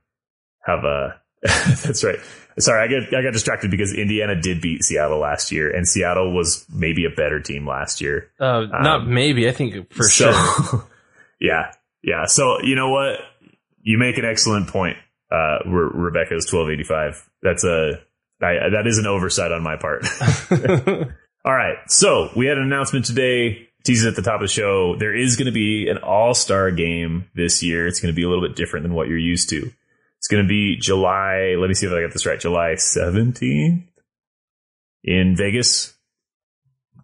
[0.65, 1.21] have a.
[1.43, 2.19] that's right.
[2.59, 6.35] Sorry, I got I got distracted because Indiana did beat Seattle last year, and Seattle
[6.35, 8.31] was maybe a better team last year.
[8.41, 9.49] Uh, not Um, maybe.
[9.49, 10.85] I think for So- sure.
[11.41, 11.71] yeah,
[12.03, 12.25] yeah.
[12.27, 13.21] So you know what?
[13.83, 14.97] You make an excellent point.
[15.31, 17.23] Uh, Re- Rebecca's twelve eighty five.
[17.43, 18.01] That's a
[18.41, 20.05] I, that is an oversight on my part.
[21.45, 21.77] All right.
[21.89, 23.65] So we had an announcement today.
[23.85, 24.97] Teased at the top of the show.
[24.99, 27.87] There is going to be an all star game this year.
[27.87, 29.71] It's going to be a little bit different than what you're used to.
[30.19, 31.55] It's going to be July.
[31.57, 32.39] Let me see if I got this right.
[32.39, 33.87] July 17th
[35.05, 35.95] in Vegas.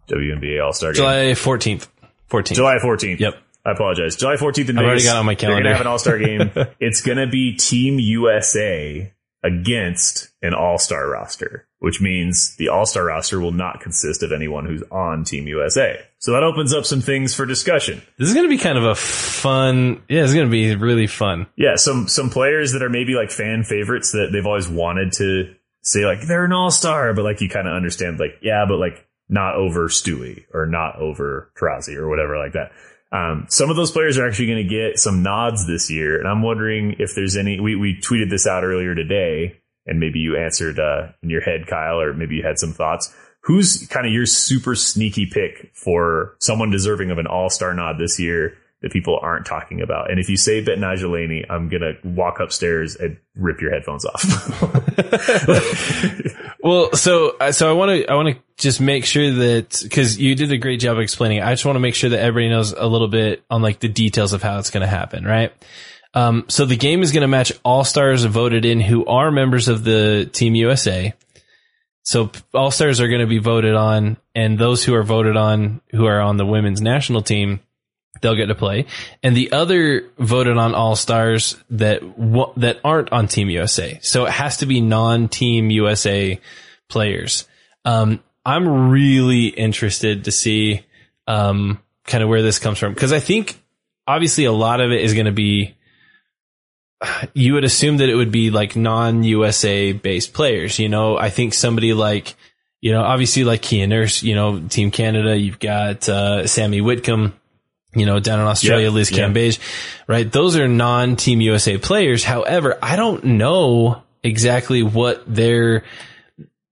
[0.08, 0.96] WNBA All Star Game.
[0.96, 1.86] July 14th.
[2.28, 2.54] 14th.
[2.54, 3.20] July 14th.
[3.20, 3.34] Yep.
[3.64, 4.16] I apologize.
[4.16, 6.50] July 14th in I've already got on my They're gonna have an All Star game.
[6.80, 12.86] it's going to be Team USA against an All Star roster, which means the All
[12.86, 16.00] Star roster will not consist of anyone who's on Team USA.
[16.18, 18.02] So that opens up some things for discussion.
[18.18, 20.02] This is going to be kind of a fun.
[20.08, 21.46] Yeah, it's going to be really fun.
[21.56, 25.54] Yeah, some some players that are maybe like fan favorites that they've always wanted to
[25.82, 28.76] say like they're an All Star, but like you kind of understand like yeah, but
[28.76, 32.72] like not over Stewie or not over Taurasi or whatever like that.
[33.14, 36.26] Um, some of those players are actually going to get some nods this year, and
[36.26, 37.60] I'm wondering if there's any.
[37.60, 41.68] We we tweeted this out earlier today, and maybe you answered uh, in your head,
[41.68, 43.14] Kyle, or maybe you had some thoughts.
[43.42, 47.98] Who's kind of your super sneaky pick for someone deserving of an All Star nod
[47.98, 50.12] this year that people aren't talking about?
[50.12, 54.22] And if you say Betnijah Laney, I'm gonna walk upstairs and rip your headphones off.
[56.64, 60.18] Well, so uh, so I want to I want to just make sure that because
[60.18, 61.38] you did a great job explaining.
[61.38, 63.80] it, I just want to make sure that everybody knows a little bit on like
[63.80, 65.52] the details of how it's going to happen, right?
[66.14, 69.68] Um, so the game is going to match all stars voted in who are members
[69.68, 71.12] of the Team USA.
[72.02, 75.82] So all stars are going to be voted on, and those who are voted on
[75.90, 77.60] who are on the women's national team
[78.24, 78.86] they'll get to play,
[79.22, 82.00] and the other voted on all stars that
[82.56, 84.00] that aren't on Team USA.
[84.02, 86.40] So it has to be non Team USA
[86.88, 87.46] players.
[87.84, 90.84] Um, I'm really interested to see
[91.26, 93.60] um, kind of where this comes from because I think
[94.06, 95.76] obviously a lot of it is going to be.
[97.34, 100.78] You would assume that it would be like non USA based players.
[100.78, 102.34] You know, I think somebody like,
[102.80, 107.34] you know, obviously like Kia Nurse, you know, Team Canada, you've got uh, Sammy Whitcomb,
[107.94, 109.28] you know, down in Australia, Yeah, Liz yeah.
[109.28, 109.58] Cambage,
[110.06, 110.30] right?
[110.30, 112.24] Those are non Team USA players.
[112.24, 115.84] However, I don't know exactly what their,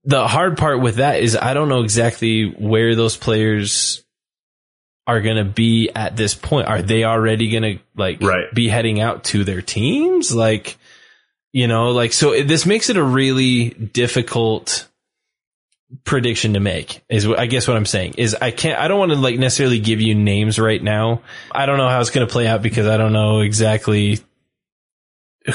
[0.04, 4.02] the hard part with that is I don't know exactly where those players
[5.06, 6.68] are going to be at this point.
[6.68, 8.52] Are they already going to like Right.
[8.54, 10.34] be heading out to their teams?
[10.34, 10.76] Like,
[11.52, 14.88] you know, like, so it, this makes it a really difficult
[16.04, 18.98] prediction to make is what I guess what I'm saying is I can't, I don't
[18.98, 21.22] want to like necessarily give you names right now.
[21.50, 24.20] I don't know how it's going to play out because I don't know exactly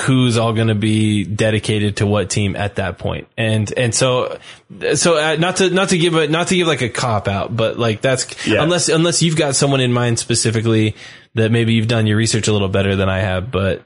[0.02, 3.30] who's all going to be dedicated to what team at that point.
[3.38, 4.38] And, and so,
[4.95, 7.56] so uh, not to, not to give a, not to give like a cop out,
[7.56, 8.62] but like that's, Yeah.
[8.62, 10.95] unless, unless you've got someone in mind specifically
[11.36, 13.84] that maybe you've done your research a little better than I have, but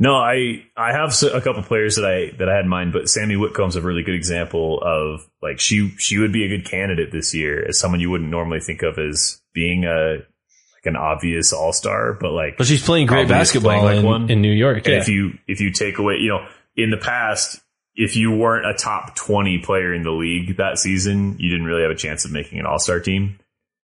[0.00, 3.08] No, I I have a couple players that I that I had in mind, but
[3.08, 7.10] Sammy Whitcomb's a really good example of like she she would be a good candidate
[7.10, 11.52] this year as someone you wouldn't normally think of as being a like an obvious
[11.52, 14.30] all star, but like but she's playing great basketball playing like in, one.
[14.30, 14.86] in New York.
[14.86, 14.98] Yeah.
[14.98, 16.46] if you if you take away, you know,
[16.76, 17.60] in the past,
[17.96, 21.82] if you weren't a top twenty player in the league that season, you didn't really
[21.82, 23.40] have a chance of making an All Star team.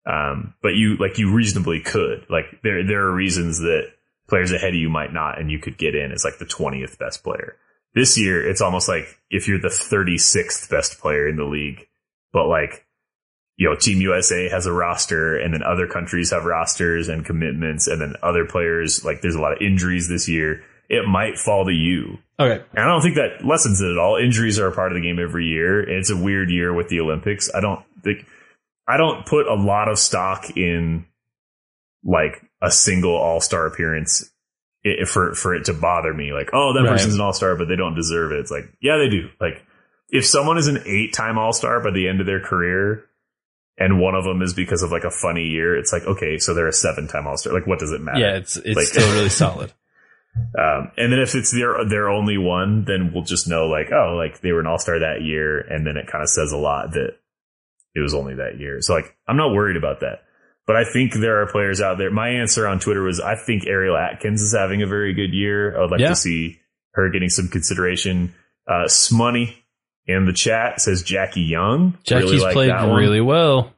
[0.05, 2.27] Um, but you like you reasonably could.
[2.29, 3.87] Like there there are reasons that
[4.27, 6.97] players ahead of you might not, and you could get in as like the twentieth
[6.97, 7.57] best player.
[7.95, 11.87] this year it's almost like if you're the 36th best player in the league,
[12.33, 12.85] but like,
[13.57, 17.87] you know, Team USA has a roster and then other countries have rosters and commitments
[17.87, 20.61] and then other players, like there's a lot of injuries this year.
[20.89, 22.19] It might fall to you.
[22.37, 22.63] Okay.
[22.73, 24.17] And I don't think that lessens it at all.
[24.17, 25.79] Injuries are a part of the game every year.
[25.79, 27.49] And it's a weird year with the Olympics.
[27.55, 28.27] I don't think,
[28.87, 31.05] I don't put a lot of stock in
[32.03, 34.31] like a single all star appearance
[34.85, 36.33] i- for, for it to bother me.
[36.33, 36.91] Like, oh, that Right.
[36.91, 38.39] person's an all star, but they don't deserve it.
[38.39, 39.29] It's like, yeah, they do.
[39.39, 39.63] Like,
[40.09, 43.05] if someone is an eight time all star by the end of their career,
[43.77, 46.53] and one of them is because of like a funny year, it's like, okay, so
[46.53, 47.53] they're a seven time all star.
[47.53, 48.19] Like, what does it matter?
[48.19, 49.73] Yeah, it's it's Like- still really solid.
[50.57, 54.15] Um, and then if it's their their only one, then we'll just know like, oh,
[54.17, 56.57] like they were an all star that year, and then it kind of says a
[56.57, 57.11] lot that
[57.95, 58.81] it was only that year.
[58.81, 60.23] So like, I'm not worried about that.
[60.67, 62.09] But I think there are players out there.
[62.09, 65.77] My answer on Twitter was, I think Ariel Atkins is having a very good year.
[65.77, 66.09] I would like Yeah.
[66.09, 66.59] to see
[66.93, 68.33] her getting some consideration.
[68.67, 69.53] Uh, Smoney
[70.07, 71.97] in the chat says Jackie Young.
[72.03, 73.73] Jackie's Really like played really well.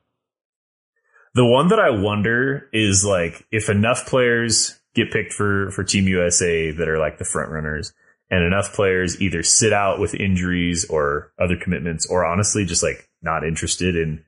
[1.34, 6.08] The one that I wonder is like if enough players get picked for for Team
[6.08, 7.94] USA that are like the front runners,
[8.32, 13.08] and enough players either sit out with injuries or other commitments, or honestly just like
[13.22, 14.24] not interested in,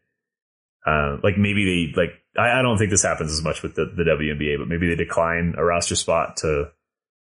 [0.86, 3.86] uh, like maybe they like I, I don't think this happens as much with the
[3.86, 6.72] the WNBA, but maybe they decline a roster spot to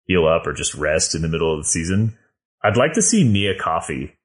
[0.06, 2.18] heal up or just rest in the middle of the season.
[2.64, 4.16] I'd like to see Nia Coffey.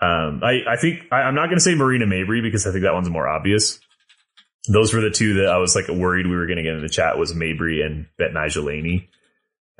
[0.00, 2.82] Um, I, I think I, I'm not going to say Marina Mabrey because I think
[2.82, 3.78] that one's more obvious
[4.68, 6.82] those were the two that I was like worried we were going to get in
[6.82, 9.08] the chat was Mabrey and Betnijah Laney.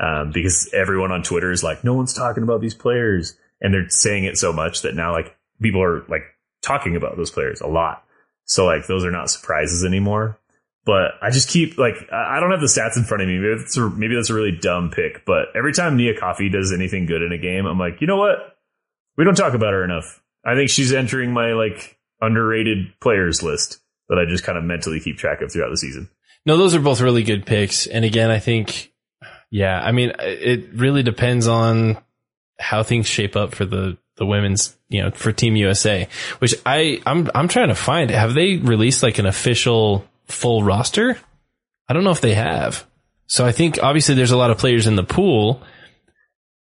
[0.01, 3.37] Um, because everyone on Twitter is like, no one's talking about these players.
[3.61, 6.23] And they're saying it so much that now like people are like
[6.63, 8.05] talking about those players a lot.
[8.45, 10.39] So like those are not surprises anymore.
[10.85, 13.39] But I just keep like I don't have the stats in front of me.
[13.39, 15.25] Maybe that's a, maybe that's a really dumb pick.
[15.25, 18.17] But every time Nia Coffey does anything good in a game, I'm like, you know
[18.17, 18.57] what?
[19.17, 20.21] We don't talk about her enough.
[20.45, 25.01] I think she's entering my like underrated players list that I just kind of mentally
[25.01, 26.11] keep track of throughout the season.
[26.45, 27.87] No, those are both really good picks.
[27.87, 28.93] And again, I think,
[29.51, 31.99] yeah, I mean, it really depends on
[32.59, 36.09] how things shape up for the, the women's, you know, for Team USA,
[36.39, 38.11] which I, I'm, I'm trying to find.
[38.11, 41.19] Have they released like an official full roster?
[41.89, 42.87] I don't know if they have.
[43.27, 45.63] So I think obviously there's a lot of players in the pool.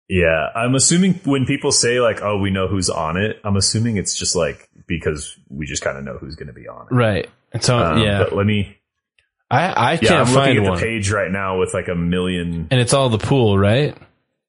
[0.10, 3.96] Yeah, I'm assuming when people say like, "Oh, we know who's on it," I'm assuming
[3.96, 6.94] it's just like because we just kind of know who's going to be on it.
[6.94, 7.30] Right.
[7.54, 8.78] And so, Um, yeah, But let me.
[9.50, 10.80] I, I Yeah, can't I'm looking find at one.
[10.80, 12.68] the page right now with like a million.
[12.72, 13.98] And it's all the pool, right?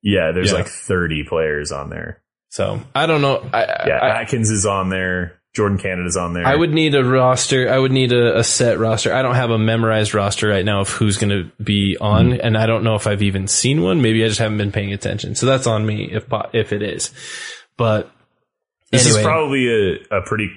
[0.03, 0.59] Yeah, there's Yeah.
[0.59, 2.22] like 30 players on there.
[2.53, 3.49] So I don't know.
[3.53, 5.39] I, Yeah, I, Atkins is on there.
[5.55, 6.47] Jordan Canada's on there.
[6.47, 7.71] I would need a roster.
[7.71, 9.13] I would need a, a set roster.
[9.15, 12.41] I don't have a memorized roster right now of who's going to be on, Mm-hmm.
[12.47, 14.03] and I don't know if I've even seen one.
[14.03, 15.35] Maybe I just haven't been paying attention.
[15.35, 17.11] So that's on me if if it is.
[17.79, 18.11] But
[18.91, 19.69] This anyway, is probably
[20.11, 20.51] a, a pretty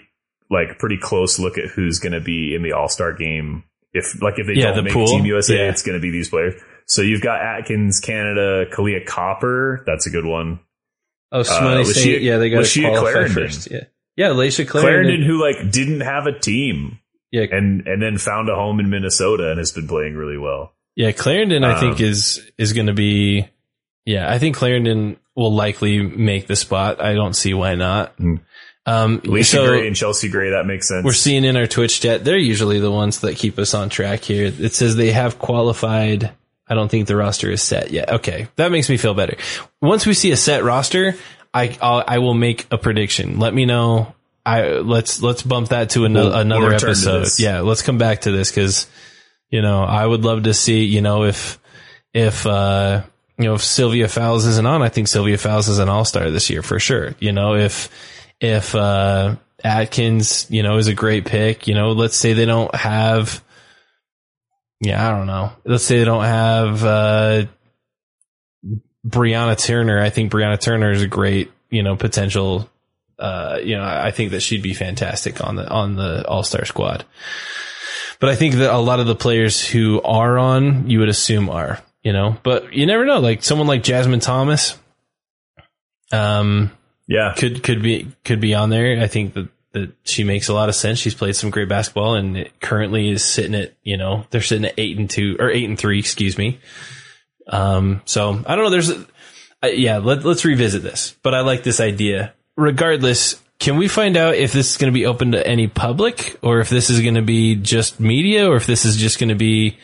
[0.49, 3.63] like pretty close look at who's going to be in the All Star game.
[3.93, 5.07] If like if they Yeah, don't the make pool.
[5.07, 5.69] Team USA, Yeah.
[5.69, 6.55] it's going to be these players.
[6.87, 9.83] So you've got Atkins, Canada, Kahleah Copper.
[9.85, 10.59] That's a good one.
[11.39, 13.33] Oh, Smoney uh, saying, yeah, they got to qualify Clarendon?
[13.33, 13.71] first.
[13.71, 13.83] Yeah,
[14.15, 15.21] yeah, Layshia Clarendon, Clarendon.
[15.23, 16.99] who like didn't have a team
[17.31, 20.73] yeah, and and then found a home in Minnesota and has been playing really well.
[20.95, 21.63] yeah, Clarendon.
[21.63, 23.47] I think Um, is is going to be.
[24.05, 27.01] Yeah, I think Clarendon will likely make the spot.
[27.01, 28.13] I don't see why not.
[28.17, 28.35] Hmm.
[28.85, 31.03] Um, Allisha so- Gray and Chelsea Gray, that makes sense.
[31.03, 34.21] We're seeing in our Twitch chat, they're usually the ones that keep us on track
[34.23, 34.45] here.
[34.57, 36.31] It says they have qualified.
[36.67, 38.09] I don't think the roster is set yet.
[38.09, 38.47] Okay.
[38.55, 39.37] That makes me feel better.
[39.81, 41.15] Once we see a set roster,
[41.53, 43.39] I, I'll, I will make a prediction.
[43.39, 44.13] Let me know.
[44.45, 47.27] I, let's, let's bump that to another, We'll- another we'll episode.
[47.39, 47.61] Yeah.
[47.61, 48.87] Let's come back to this because,
[49.49, 51.59] you know, I would love to see, you know, if,
[52.13, 53.03] if, uh,
[53.37, 56.49] you know, if Sylvia Fowles isn't on, I think Sylvia Fowles is an all-star this
[56.49, 57.15] year for sure.
[57.19, 57.89] You know, if,
[58.39, 62.73] if, uh, Atkins, you know, is a great pick, you know, let's say they don't
[62.75, 63.43] have,
[64.85, 65.51] yeah, I don't know.
[65.65, 67.45] Let's say they don't have, uh,
[69.05, 69.99] Brianna Turner.
[69.99, 72.69] I think Brianna Turner is a great, you know, potential,
[73.19, 77.05] uh, you know, I think that she'd be fantastic on the, on the all-star squad.
[78.19, 81.49] But I think that a lot of the players who are on, you would assume
[81.49, 83.19] are, you know, but you never know.
[83.19, 84.77] Like someone like Jasmine Thomas,
[86.13, 86.71] um,
[87.07, 89.01] yeah, could could be could be on there.
[89.01, 90.99] I think that that she makes a lot of sense.
[90.99, 94.73] She's played some great basketball and currently is sitting at you know they're sitting at
[94.77, 96.59] eight and two or eight and three, excuse me.
[97.47, 98.69] Um, so I don't know.
[98.71, 99.97] There's, uh, yeah.
[99.97, 101.15] Let, let's revisit this.
[101.21, 102.33] But I like this idea.
[102.57, 106.39] Regardless, can we find out if this is going to be open to any public
[106.41, 109.29] or if this is going to be just media or if this is just going
[109.29, 109.77] to be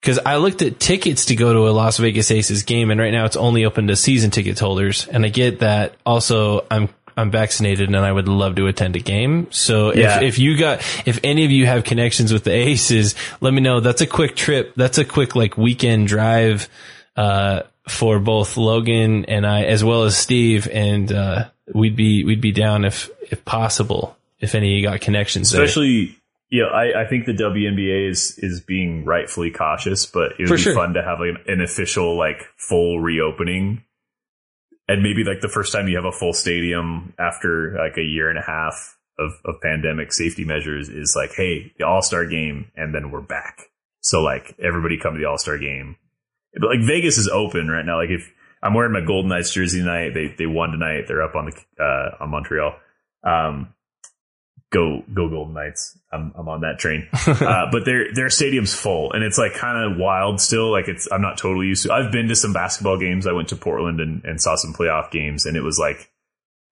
[0.00, 3.12] because I looked at tickets to go to a Las Vegas Aces game, and right
[3.12, 5.06] now it's only open to season ticket holders.
[5.06, 5.94] And I get that.
[6.06, 9.48] Also, I'm I'm vaccinated, and I would love to attend a game.
[9.50, 10.16] So Yeah.
[10.18, 13.60] if if you got if any of you have connections with the Aces, let me
[13.60, 13.80] know.
[13.80, 14.72] That's a quick trip.
[14.76, 16.68] That's a quick like weekend drive
[17.16, 22.40] uh, for both Logan and I, as well as Steve, and uh, we'd be we'd
[22.40, 24.16] be down if if possible.
[24.40, 25.52] If any of you got connections.
[25.52, 26.16] Especially,
[26.48, 30.48] you know, I, I think the WNBA is is being rightfully cautious, but it would
[30.48, 30.74] For be sure.
[30.74, 33.84] fun to have like an, an official like full reopening,
[34.90, 38.28] and maybe like the first time you have a full stadium after like a year
[38.28, 42.72] and a half of of pandemic safety measures is like, hey, the All Star game,
[42.74, 43.66] and then we're back.
[44.00, 45.96] So like everybody come to the All Star game.
[46.54, 47.98] But like Vegas is open right now.
[47.98, 48.28] Like if
[48.64, 51.04] I'm wearing my Golden Knights jersey tonight, they they won tonight.
[51.06, 52.74] They're up on the uh, on Montreal.
[53.22, 53.72] Um,
[54.70, 55.98] go go Golden Knights.
[56.12, 57.08] I'm I'm on that train.
[57.26, 60.70] uh, but their their stadium's full, and it's like kind of wild still.
[60.70, 61.92] Like it's I'm not totally used to.
[61.92, 63.26] I've been to some basketball games.
[63.26, 66.10] I went to Portland and, and saw some playoff games, and it was like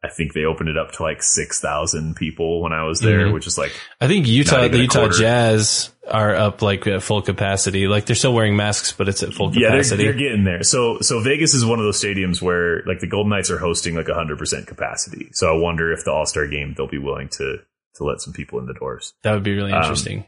[0.03, 3.26] I think they opened it up to like six thousand people when I was there,
[3.26, 3.32] Mhm.
[3.32, 5.09] which is like I think Utah, the Utah.
[5.09, 7.86] Jazz are up like at full capacity.
[7.88, 10.05] Like they're still wearing masks, but it's at full yeah, they're, capacity.
[10.05, 10.62] they're getting there.
[10.62, 13.94] So so Vegas is one of those stadiums where like the Golden Knights are hosting
[13.96, 15.30] like hundred percent capacity.
[15.32, 17.59] So I wonder if the All Star game they'll be willing to
[17.99, 19.12] to let some people in the doors.
[19.22, 20.24] that would be really Um, interesting.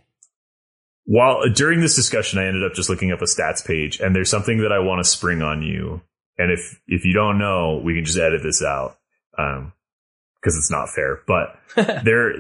[1.04, 4.30] while during this discussion, I ended up just looking up a stats page, and there's
[4.30, 6.02] something that I want to spring on you.
[6.38, 8.96] And if if you don't know, we can just edit this out
[9.36, 11.20] because it's not fair.
[11.26, 11.58] But
[12.04, 12.34] there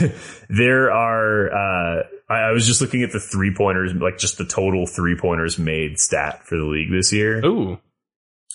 [0.48, 1.50] there are.
[1.52, 5.16] Uh, I, I was just looking at the three pointers, like just the total three
[5.16, 7.44] pointers made stat for the league this year.
[7.44, 7.78] Ooh,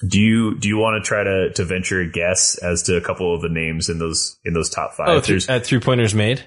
[0.06, 3.02] Do you do you want to try to to venture a guess as to a
[3.02, 5.10] couple of the names in those in those top five?
[5.10, 6.44] oh, th- at three pointers made.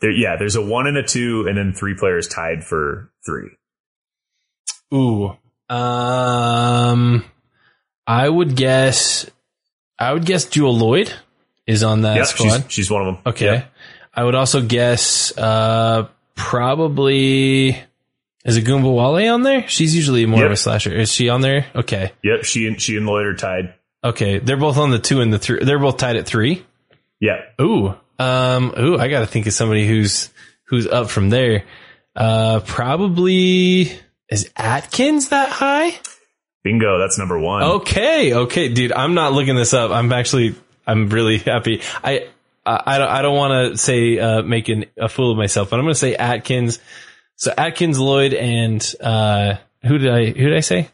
[0.00, 3.50] there, yeah, there's a one and a two, and then three players tied for three.
[4.92, 5.36] Ooh,
[5.68, 7.24] um,
[8.06, 9.28] I would guess,
[9.98, 11.12] I would guess Jewell Loyd
[11.66, 12.62] is on that Yep, squad.
[12.64, 13.22] she's, she's one of them.
[13.26, 13.44] Okay.
[13.46, 13.72] Yep.
[14.14, 17.76] I would also guess uh probably
[18.44, 19.66] is it Ogunbowale on there?
[19.68, 20.92] She's usually more of a slasher.
[20.94, 21.66] Is she on there?
[21.74, 22.12] Okay.
[22.22, 23.74] Yep, she and she and Loyd are tied.
[24.02, 24.38] Okay.
[24.38, 25.64] They're both on the two and the three.
[25.64, 26.64] They're both tied at three.
[27.20, 27.94] Yeah, Ooh.
[28.18, 30.30] Um ooh, I gotta think of somebody who's
[30.64, 31.64] who's up from there.
[32.14, 33.92] Uh probably
[34.28, 35.98] is Atkins that high?
[36.62, 36.98] bingo.
[36.98, 37.62] That's number one.
[37.62, 38.90] Okay, okay, dude.
[38.92, 39.90] I'm not looking this up.
[39.90, 40.54] I'm actually,
[40.86, 41.82] I'm really happy.
[42.02, 42.28] I,
[42.64, 45.78] I, I don't, I don't want to say uh, making a fool of myself, but
[45.78, 46.78] I'm going to say Atkins.
[47.36, 50.88] So Atkins, Loyd, and uh, who did I, who did I say?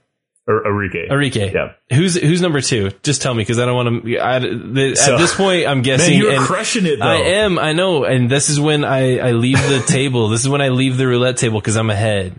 [0.49, 1.09] Arike.
[1.11, 1.53] Arike.
[1.53, 1.75] Yeah.
[1.97, 2.91] Who's who's number two?
[3.05, 4.19] Just tell me because I don't want to.
[4.19, 6.19] I, the, So- at this point, I'm Man, guessing.
[6.19, 7.05] you're and crushing it though.
[7.07, 7.57] I am.
[7.59, 8.03] I know.
[8.05, 10.29] And this is when I I leave the table.
[10.29, 12.39] This is when I leave the roulette table because I'm ahead.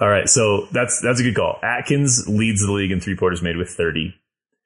[0.00, 1.58] All right, so that's that's a good call.
[1.62, 4.14] Atkins leads the league in three pointers made with 30.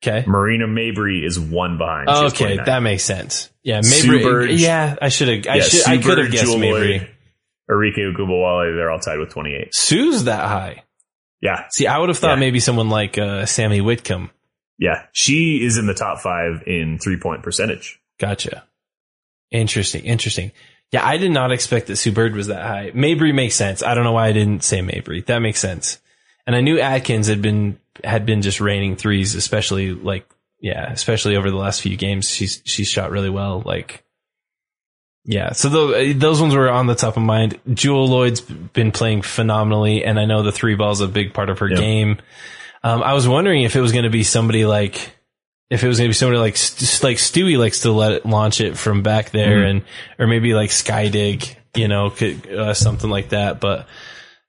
[0.04, 0.24] Okay.
[0.26, 2.08] Marina Mabrey is one behind.
[2.08, 3.48] Okay, that makes sense.
[3.62, 4.58] Yeah, Mabrey.
[4.58, 5.46] Yeah, I should have.
[5.46, 5.86] I Yeah, should.
[5.88, 7.00] I could have guessed Jewell Mabrey.
[7.00, 7.08] Loyd,
[7.72, 9.74] Arike Ogunbowale, they're all tied with 28.
[9.74, 10.84] Sue's that high.
[11.40, 12.40] Yeah, See, I would have thought Yeah.
[12.40, 14.30] maybe someone like uh, Sammy Whitcomb.
[14.78, 15.06] yeah.
[15.12, 18.00] She is in the top five in three point percentage.
[18.20, 18.64] Gotcha.
[19.50, 20.04] Interesting.
[20.04, 20.52] Interesting.
[20.92, 22.90] Yeah, I did not expect that Sue Bird was that high.
[22.92, 23.82] Mabrey makes sense.
[23.82, 25.24] I don't know why I didn't say Mabrey.
[25.26, 25.98] That makes sense.
[26.46, 30.26] And I knew Atkins had been had been just raining threes, especially like
[30.60, 32.28] yeah, especially over the last few games.
[32.30, 33.62] She's she's shot really well.
[33.64, 34.04] Like
[35.24, 37.58] yeah, so those those ones were on the top of mind.
[37.72, 41.58] Jewell Loyd's been playing phenomenally, and I know the three ball's a big part of
[41.60, 41.76] her Yeah.
[41.76, 42.18] game.
[42.84, 45.12] Um, I was wondering if it was going to be somebody like
[45.70, 46.54] if it was going to be somebody like
[47.02, 49.70] like Stewie likes to let it launch it from back there, Mhm.
[49.70, 49.82] and
[50.18, 53.60] or maybe like Skydig, you know, could, uh, something like that.
[53.60, 53.86] But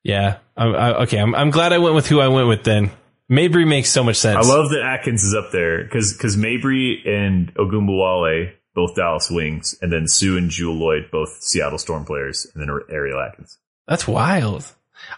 [0.04, 2.64] yeah, I, I, okay, I'm I'm glad I went with who I went with.
[2.64, 2.90] Then
[3.32, 4.46] Mabrey makes so much sense.
[4.46, 9.76] I love that Atkins is up there because because Mabrey and Ogunbowale both Dallas Wings,
[9.82, 13.58] and then Sue and Jewell Loyd both Seattle Storm players, and then Ariel Atkins.
[13.88, 14.66] That's wild.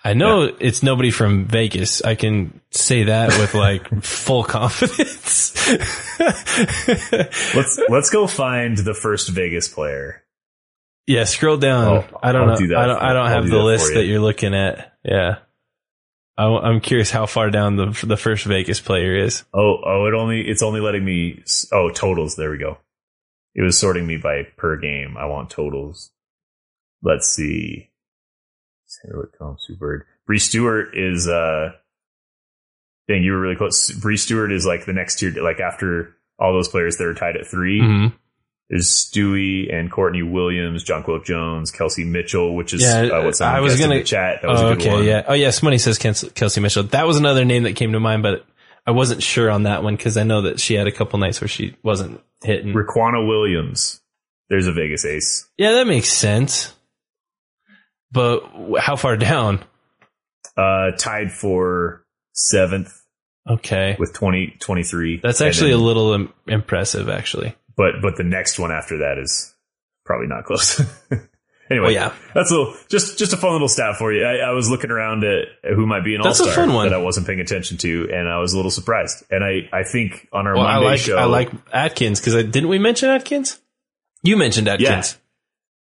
[0.04, 2.02] I know it's nobody from Vegas.
[2.04, 5.54] I can say that with like full confidence.
[7.56, 10.24] Let's let's go find the first Vegas player.
[11.08, 11.88] yeah, scroll down.
[11.88, 12.56] Oh, I don't know.
[12.56, 12.98] do I don't.
[12.98, 13.96] for- I don't have do the that list you.
[13.96, 14.94] that you're looking at.
[15.04, 15.38] Yeah.
[16.38, 19.44] I, am curious how far down the the first Vegas player is.
[19.54, 22.36] Oh oh, it only it's only letting me oh totals.
[22.36, 22.78] There we go.
[23.56, 25.16] It was sorting me by per game.
[25.18, 26.12] I want totals.
[27.02, 27.90] Let's see.
[28.86, 30.06] Sarah Whitcomb, Sue Bird.
[30.28, 31.72] Bree Stewart is uh
[33.08, 33.92] dang, you were really close.
[33.92, 37.38] Bree Stewart is like the next tier like after all those players that are tied
[37.38, 38.14] at 3 Mhm.
[38.70, 43.56] There's Stewie and Courtney Williams, Jonquel Jones, Kelsey Mitchell, which is Yeah, uh, what someone
[43.56, 44.42] I was gonna- chat.
[44.42, 45.04] That was Oh, a good okay, one.
[45.06, 45.24] yeah.
[45.28, 45.62] Oh, yes.
[45.62, 46.82] Money says Kelsey Mitchell.
[46.84, 48.44] That was another name that came to mind, but
[48.88, 51.40] I wasn't sure on that one because I know that she had a couple nights
[51.42, 52.74] where she wasn't hitting.
[52.74, 54.02] Riquna Williams.
[54.50, 55.48] There's a Vegas ace.
[55.58, 56.74] Yeah, that makes sense.
[58.12, 58.44] But
[58.80, 59.64] how far down?
[60.56, 62.94] Uh, tied for seventh
[63.50, 63.96] Okay.
[64.00, 65.20] with 20, 23.
[65.22, 67.56] That's actually then- a little Im- impressive, actually.
[67.76, 69.54] but but the next one after that is
[70.06, 70.82] probably not close.
[71.70, 72.14] anyway, Well, yeah.
[72.34, 74.24] that's a little, just just a fun little stat for you.
[74.26, 76.90] I, I was looking around at who might be an all That's a star fun
[76.90, 79.24] that I wasn't paying attention to, and I was a little surprised.
[79.30, 82.34] And I I think on our Well, I Monday like show, I like Atkins because
[82.34, 83.60] didn't we mention Atkins?
[84.24, 85.18] You mentioned Atkins.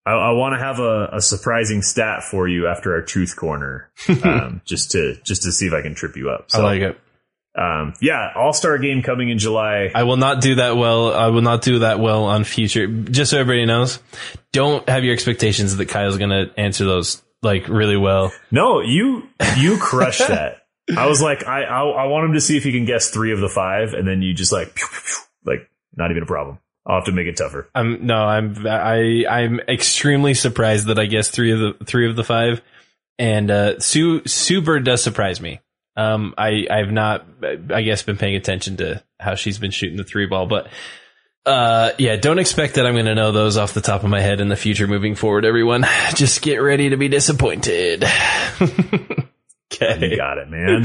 [0.07, 3.91] I, I want to have a, a surprising stat for you after our truth corner,
[4.23, 6.49] um, just to just to see if I can trip you up.
[6.53, 7.01] I like it.
[7.57, 9.91] Um, yeah, All Star game coming in July.
[9.95, 11.13] I will not do that well.
[11.15, 12.87] I will not do that well on future.
[12.87, 14.01] Just so everybody knows,
[14.53, 18.33] don't have your expectations that Kyle's going to answer those like really well.
[18.51, 20.63] No, you you crushed that.
[20.97, 23.33] I was like, I, I I want him to see if he can guess three
[23.33, 26.27] of the five, and then you just like, pew, pew, pew, like not even a
[26.27, 26.59] problem.
[26.87, 27.71] I'll have to make it tougher.
[27.75, 32.17] I'm no, I'm I I'm extremely surprised that I guessed three of the three of
[32.17, 32.61] the five,
[33.19, 35.61] and uh, Sue Sue Bird does surprise me.
[35.97, 37.27] Um, I I've not
[37.71, 40.69] I guess been paying attention to how she's been shooting the three ball, but
[41.47, 44.21] uh, yeah, don't expect that I'm going to know those off the top of my
[44.21, 45.45] head in the future moving forward.
[45.45, 45.85] Everyone,
[46.15, 48.05] just get ready to be disappointed.
[49.81, 50.17] You okay.
[50.17, 50.85] got it, man.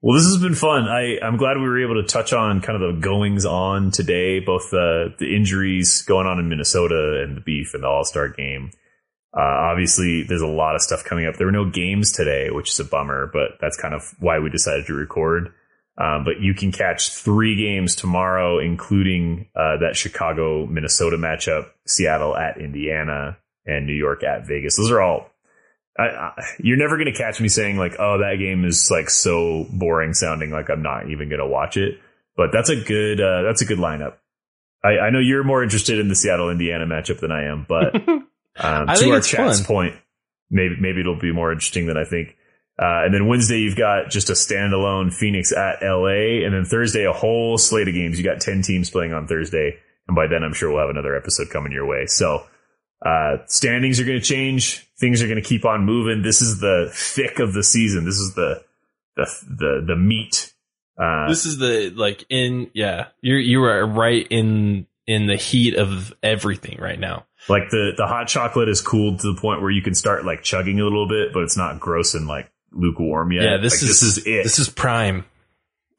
[0.00, 0.86] Well, this has been fun.
[0.86, 4.38] I, I'm glad we were able to touch on kind of the goings on today,
[4.38, 8.28] both the, the injuries going on in Minnesota and the beef and the All Star
[8.28, 8.70] game.
[9.36, 11.36] Uh, obviously, there's a lot of stuff coming up.
[11.36, 14.48] There were no games today, which is a bummer, but that's kind of why we
[14.48, 15.52] decided to record.
[15.96, 22.36] Um, but you can catch three games tomorrow, including uh, that Chicago Minnesota matchup, Seattle
[22.36, 24.76] at Indiana, and New York at Vegas.
[24.76, 25.30] Those are all
[25.98, 29.08] I, I, you're never going to catch me saying like, "Oh, that game is like
[29.08, 32.00] so boring sounding like I'm not even going to watch it."
[32.36, 34.14] But that's a good uh, that's a good lineup.
[34.82, 37.94] I, I know you're more interested in the Seattle Indiana matchup than I am, but
[38.58, 39.66] um, I to think our it's chat's fun.
[39.66, 39.94] point,
[40.50, 42.36] maybe maybe it'll be more interesting than I think.
[42.76, 47.04] Uh, and then Wednesday you've got just a standalone Phoenix at LA, and then Thursday
[47.04, 48.18] a whole slate of games.
[48.18, 49.76] You got ten teams playing on Thursday,
[50.08, 52.06] and by then I'm sure we'll have another episode coming your way.
[52.06, 52.44] So
[53.04, 54.88] uh, standings are going to change.
[54.98, 56.22] Things are going to keep on moving.
[56.22, 58.04] This is the thick of the season.
[58.04, 58.62] This is the
[59.16, 60.52] the the the meat.
[61.00, 63.08] Uh, This is the like in yeah.
[63.20, 67.26] You're you are right in in the heat of everything right now.
[67.48, 70.42] like the the hot chocolate is cooled to the point where you can start like
[70.42, 73.44] chugging a little bit, but it's not gross and like lukewarm yet.
[73.44, 74.42] Yeah, this Like, is this is it.
[74.44, 75.24] This is prime.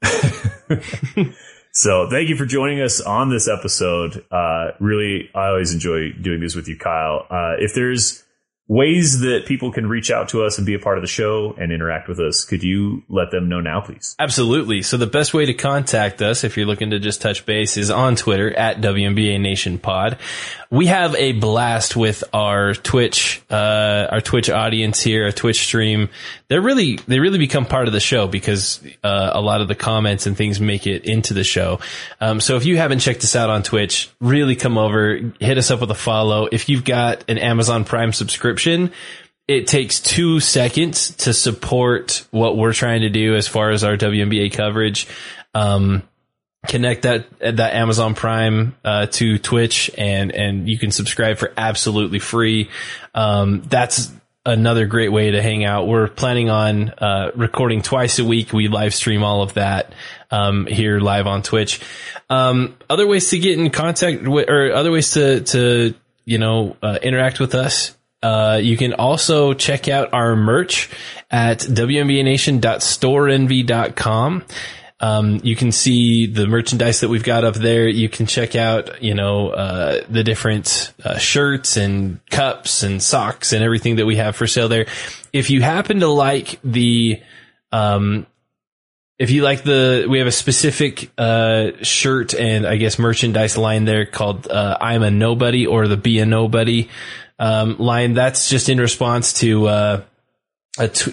[1.78, 4.24] So thank you for joining us on this episode.
[4.30, 7.26] Uh, really, I always enjoy doing this with you, Kyle.
[7.28, 8.24] Uh, if there's
[8.68, 11.54] ways that people can reach out to us and be a part of the show
[11.56, 14.16] and interact with us, could you let them know now, please?
[14.18, 14.82] Absolutely.
[14.82, 17.90] So the best way to contact us, if you're looking to just touch base, is
[17.90, 20.18] on Twitter at WNBA Nation Pod.
[20.68, 26.08] We have a blast with our Twitch, uh, our Twitch audience here, our Twitch stream.
[26.48, 29.76] They're really, they really become part of the show because, uh, a lot of the
[29.76, 31.78] comments and things make it into the show.
[32.20, 35.70] Um, so if you haven't checked us out on Twitch, really come over, hit us
[35.70, 36.48] up with a follow.
[36.50, 38.55] If you've got an Amazon Prime subscription,
[39.48, 43.96] it takes two seconds to support what we're trying to do as far as our
[43.96, 45.06] WNBA coverage.
[45.54, 46.02] Um,
[46.66, 52.18] connect that that Amazon Prime uh, to Twitch, and and you can subscribe for absolutely
[52.18, 52.70] free.
[53.14, 54.10] Um, that's
[54.44, 55.86] another great way to hang out.
[55.86, 58.52] We're planning on uh, recording twice a week.
[58.52, 59.92] We live stream all of that
[60.30, 61.80] um, here live on Twitch.
[62.30, 65.94] Um, other ways to get in contact with, or other ways to to
[66.24, 67.95] you know uh, interact with us.
[68.26, 70.90] Uh, you can also check out our merch
[71.30, 74.44] at WNBANation.storeenvy.com.
[74.98, 77.86] Um, you can see the merchandise that we've got up there.
[77.86, 83.52] You can check out, you know, uh, the different uh, shirts and cups and socks
[83.52, 84.86] and everything that we have for sale there.
[85.32, 87.22] If you happen to like the,
[87.70, 88.26] um,
[89.20, 93.84] if you like the, we have a specific uh, shirt and I guess merchandise line
[93.84, 96.90] there called uh, "I'm a Nobody" or the "Be a Nobody"
[97.38, 98.14] um, line.
[98.14, 99.68] That's just in response to.
[99.68, 100.02] Uh,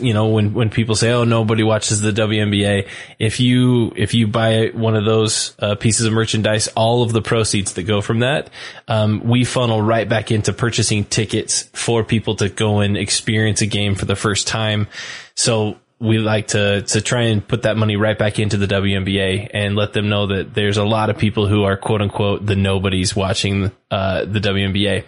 [0.02, 4.28] you know when when people say oh nobody watches the WNBA if you if you
[4.28, 8.20] buy one of those uh, pieces of merchandise all of the proceeds that go from
[8.20, 8.50] that
[8.90, 13.66] um, we funnel right back into purchasing tickets for people to go and experience a
[13.66, 14.88] game for the first time
[15.34, 19.49] so we like to to try and put that money right back into the WNBA
[19.54, 22.58] and let them know that there's a lot of people who are quote unquote the
[22.58, 25.06] nobodies watching uh, the WNBA.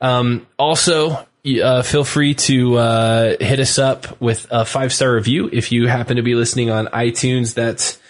[0.00, 1.24] Um, also,
[1.62, 5.86] uh, feel free to uh, hit us up with a five star review if you
[5.86, 7.54] happen to be listening on iTunes.
[7.54, 8.00] That's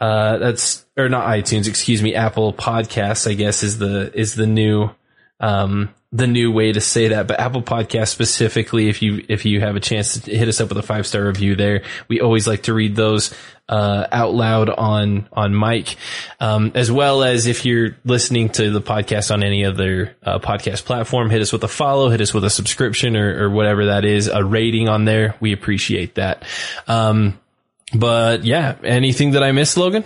[0.00, 3.28] uh, that's or not iTunes, excuse me, Apple Podcasts.
[3.28, 4.90] I guess is the is the new
[5.40, 7.26] um, the new way to say that.
[7.26, 10.68] But Apple Podcast specifically, if you if you have a chance to hit us up
[10.68, 13.34] with a five star review there, we always like to read those
[13.68, 15.96] uh, out loud on on mic,
[16.38, 20.84] um, as well as if you're listening to the podcast on any other uh, podcast
[20.84, 24.04] platform, hit us with a follow, hit us with a subscription or, or whatever that
[24.04, 25.34] is, a rating on there.
[25.40, 26.44] We appreciate that.
[26.86, 27.38] Um,
[27.94, 30.04] but yeah, anything that I missed, Logan?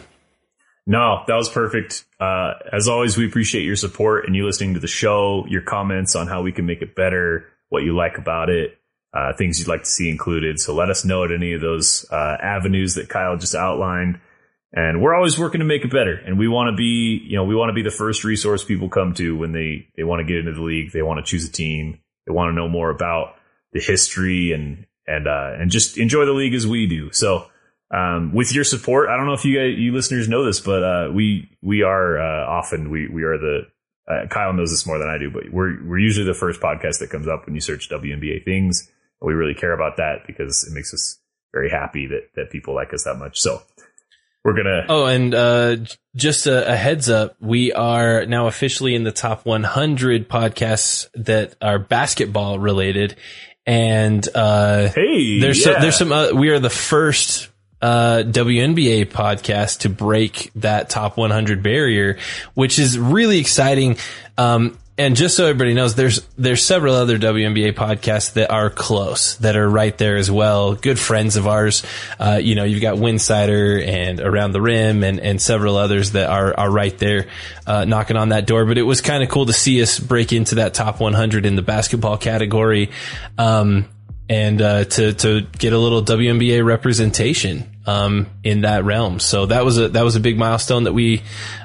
[0.86, 2.04] No, that was perfect.
[2.20, 6.14] Uh, as always, we appreciate your support and you listening to the show, your comments
[6.14, 8.78] on how we can make it better, what you like about it,
[9.12, 10.60] uh, things you'd like to see included.
[10.60, 14.20] So let us know at any of those uh, avenues that Kyle just outlined.
[14.72, 16.14] And we're always working to make it better.
[16.14, 18.88] And we want to be, you know, we want to be the first resource people
[18.88, 20.92] come to when they, they want to get into the league.
[20.92, 21.98] They want to choose a team.
[22.26, 23.36] They want to know more about
[23.72, 27.10] the history and, and, uh, and just enjoy the league as we do.
[27.12, 27.46] So,
[27.90, 30.82] um, with your support, I don't know if you guys, you listeners know this, but
[30.82, 33.60] uh, we we are uh, often we we are the
[34.08, 36.98] uh, Kyle knows this more than I do, but we're we're usually the first podcast
[36.98, 38.90] that comes up when you search WNBA things.
[39.20, 41.18] We really care about that because it makes us
[41.52, 43.40] very happy that that people like us that much.
[43.40, 43.62] So
[44.44, 44.86] we're gonna.
[44.88, 45.76] Oh, and uh,
[46.14, 51.56] just a, a heads up, we are now officially in the top 100 podcasts that
[51.60, 53.16] are basketball related.
[53.66, 55.72] And uh, hey, there's yeah.
[55.72, 56.12] some, there's some.
[56.12, 57.48] Uh, we are the first
[57.82, 62.18] uh, WNBA podcast to break that top 100 barrier,
[62.54, 63.96] which is really exciting.
[64.38, 69.36] Um, and just so everybody knows, there's there's several other WNBA podcasts that are close,
[69.36, 70.74] that are right there as well.
[70.74, 71.82] Good friends of ours.
[72.18, 76.30] Uh, you know, you've got Winsider and Around the Rim and, and several others that
[76.30, 77.26] are are right there,
[77.66, 78.64] uh, knocking on that door.
[78.64, 81.56] But it was kind of cool to see us break into that top 100 in
[81.56, 82.90] the basketball category.
[83.36, 83.86] Um,
[84.28, 89.20] and uh, to to get a little WNBA representation um, in that realm.
[89.20, 91.22] So that was a that was a big milestone that we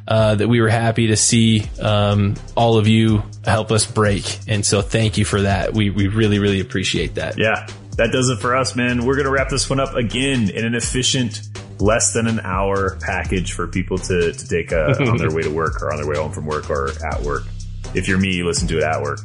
[0.08, 4.40] uh, that we were happy to see um, all of you help us break.
[4.48, 5.74] And so thank you for that.
[5.74, 7.38] We we really really appreciate that.
[7.38, 9.06] Yeah, that does it for us, man.
[9.06, 11.42] We're gonna wrap this one up again in an efficient.
[11.80, 15.50] Less than an hour package for people to, to take uh, on their way to
[15.50, 17.42] work or on their way home from work or at work.
[17.96, 19.18] If you're me, you listen to it at work.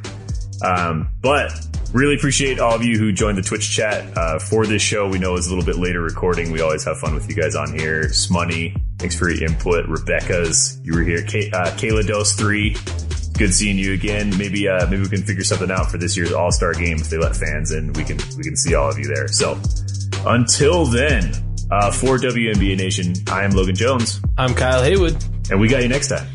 [0.63, 1.53] Um, but
[1.93, 5.09] really appreciate all of you who joined the Twitch chat uh, for this show.
[5.09, 6.51] We know it's a little bit later recording.
[6.53, 8.05] We always have fun with you guys on here.
[8.09, 9.87] Smoney, thanks for your input.
[9.87, 11.23] Rebecca's, you were here.
[11.23, 12.77] Kay, uh, Kayla Dose three,
[13.39, 14.37] good seeing you again.
[14.37, 17.09] Maybe uh, maybe we can figure something out for this year's All Star game if
[17.11, 17.93] they let fans in.
[17.93, 19.29] We can we can see all of you there.
[19.29, 19.59] So
[20.27, 21.33] until then,
[21.71, 25.17] uh, for WNBA Nation, I am Logan Jones, I'm Kyle Haywood.
[25.51, 26.27] and we got you next time.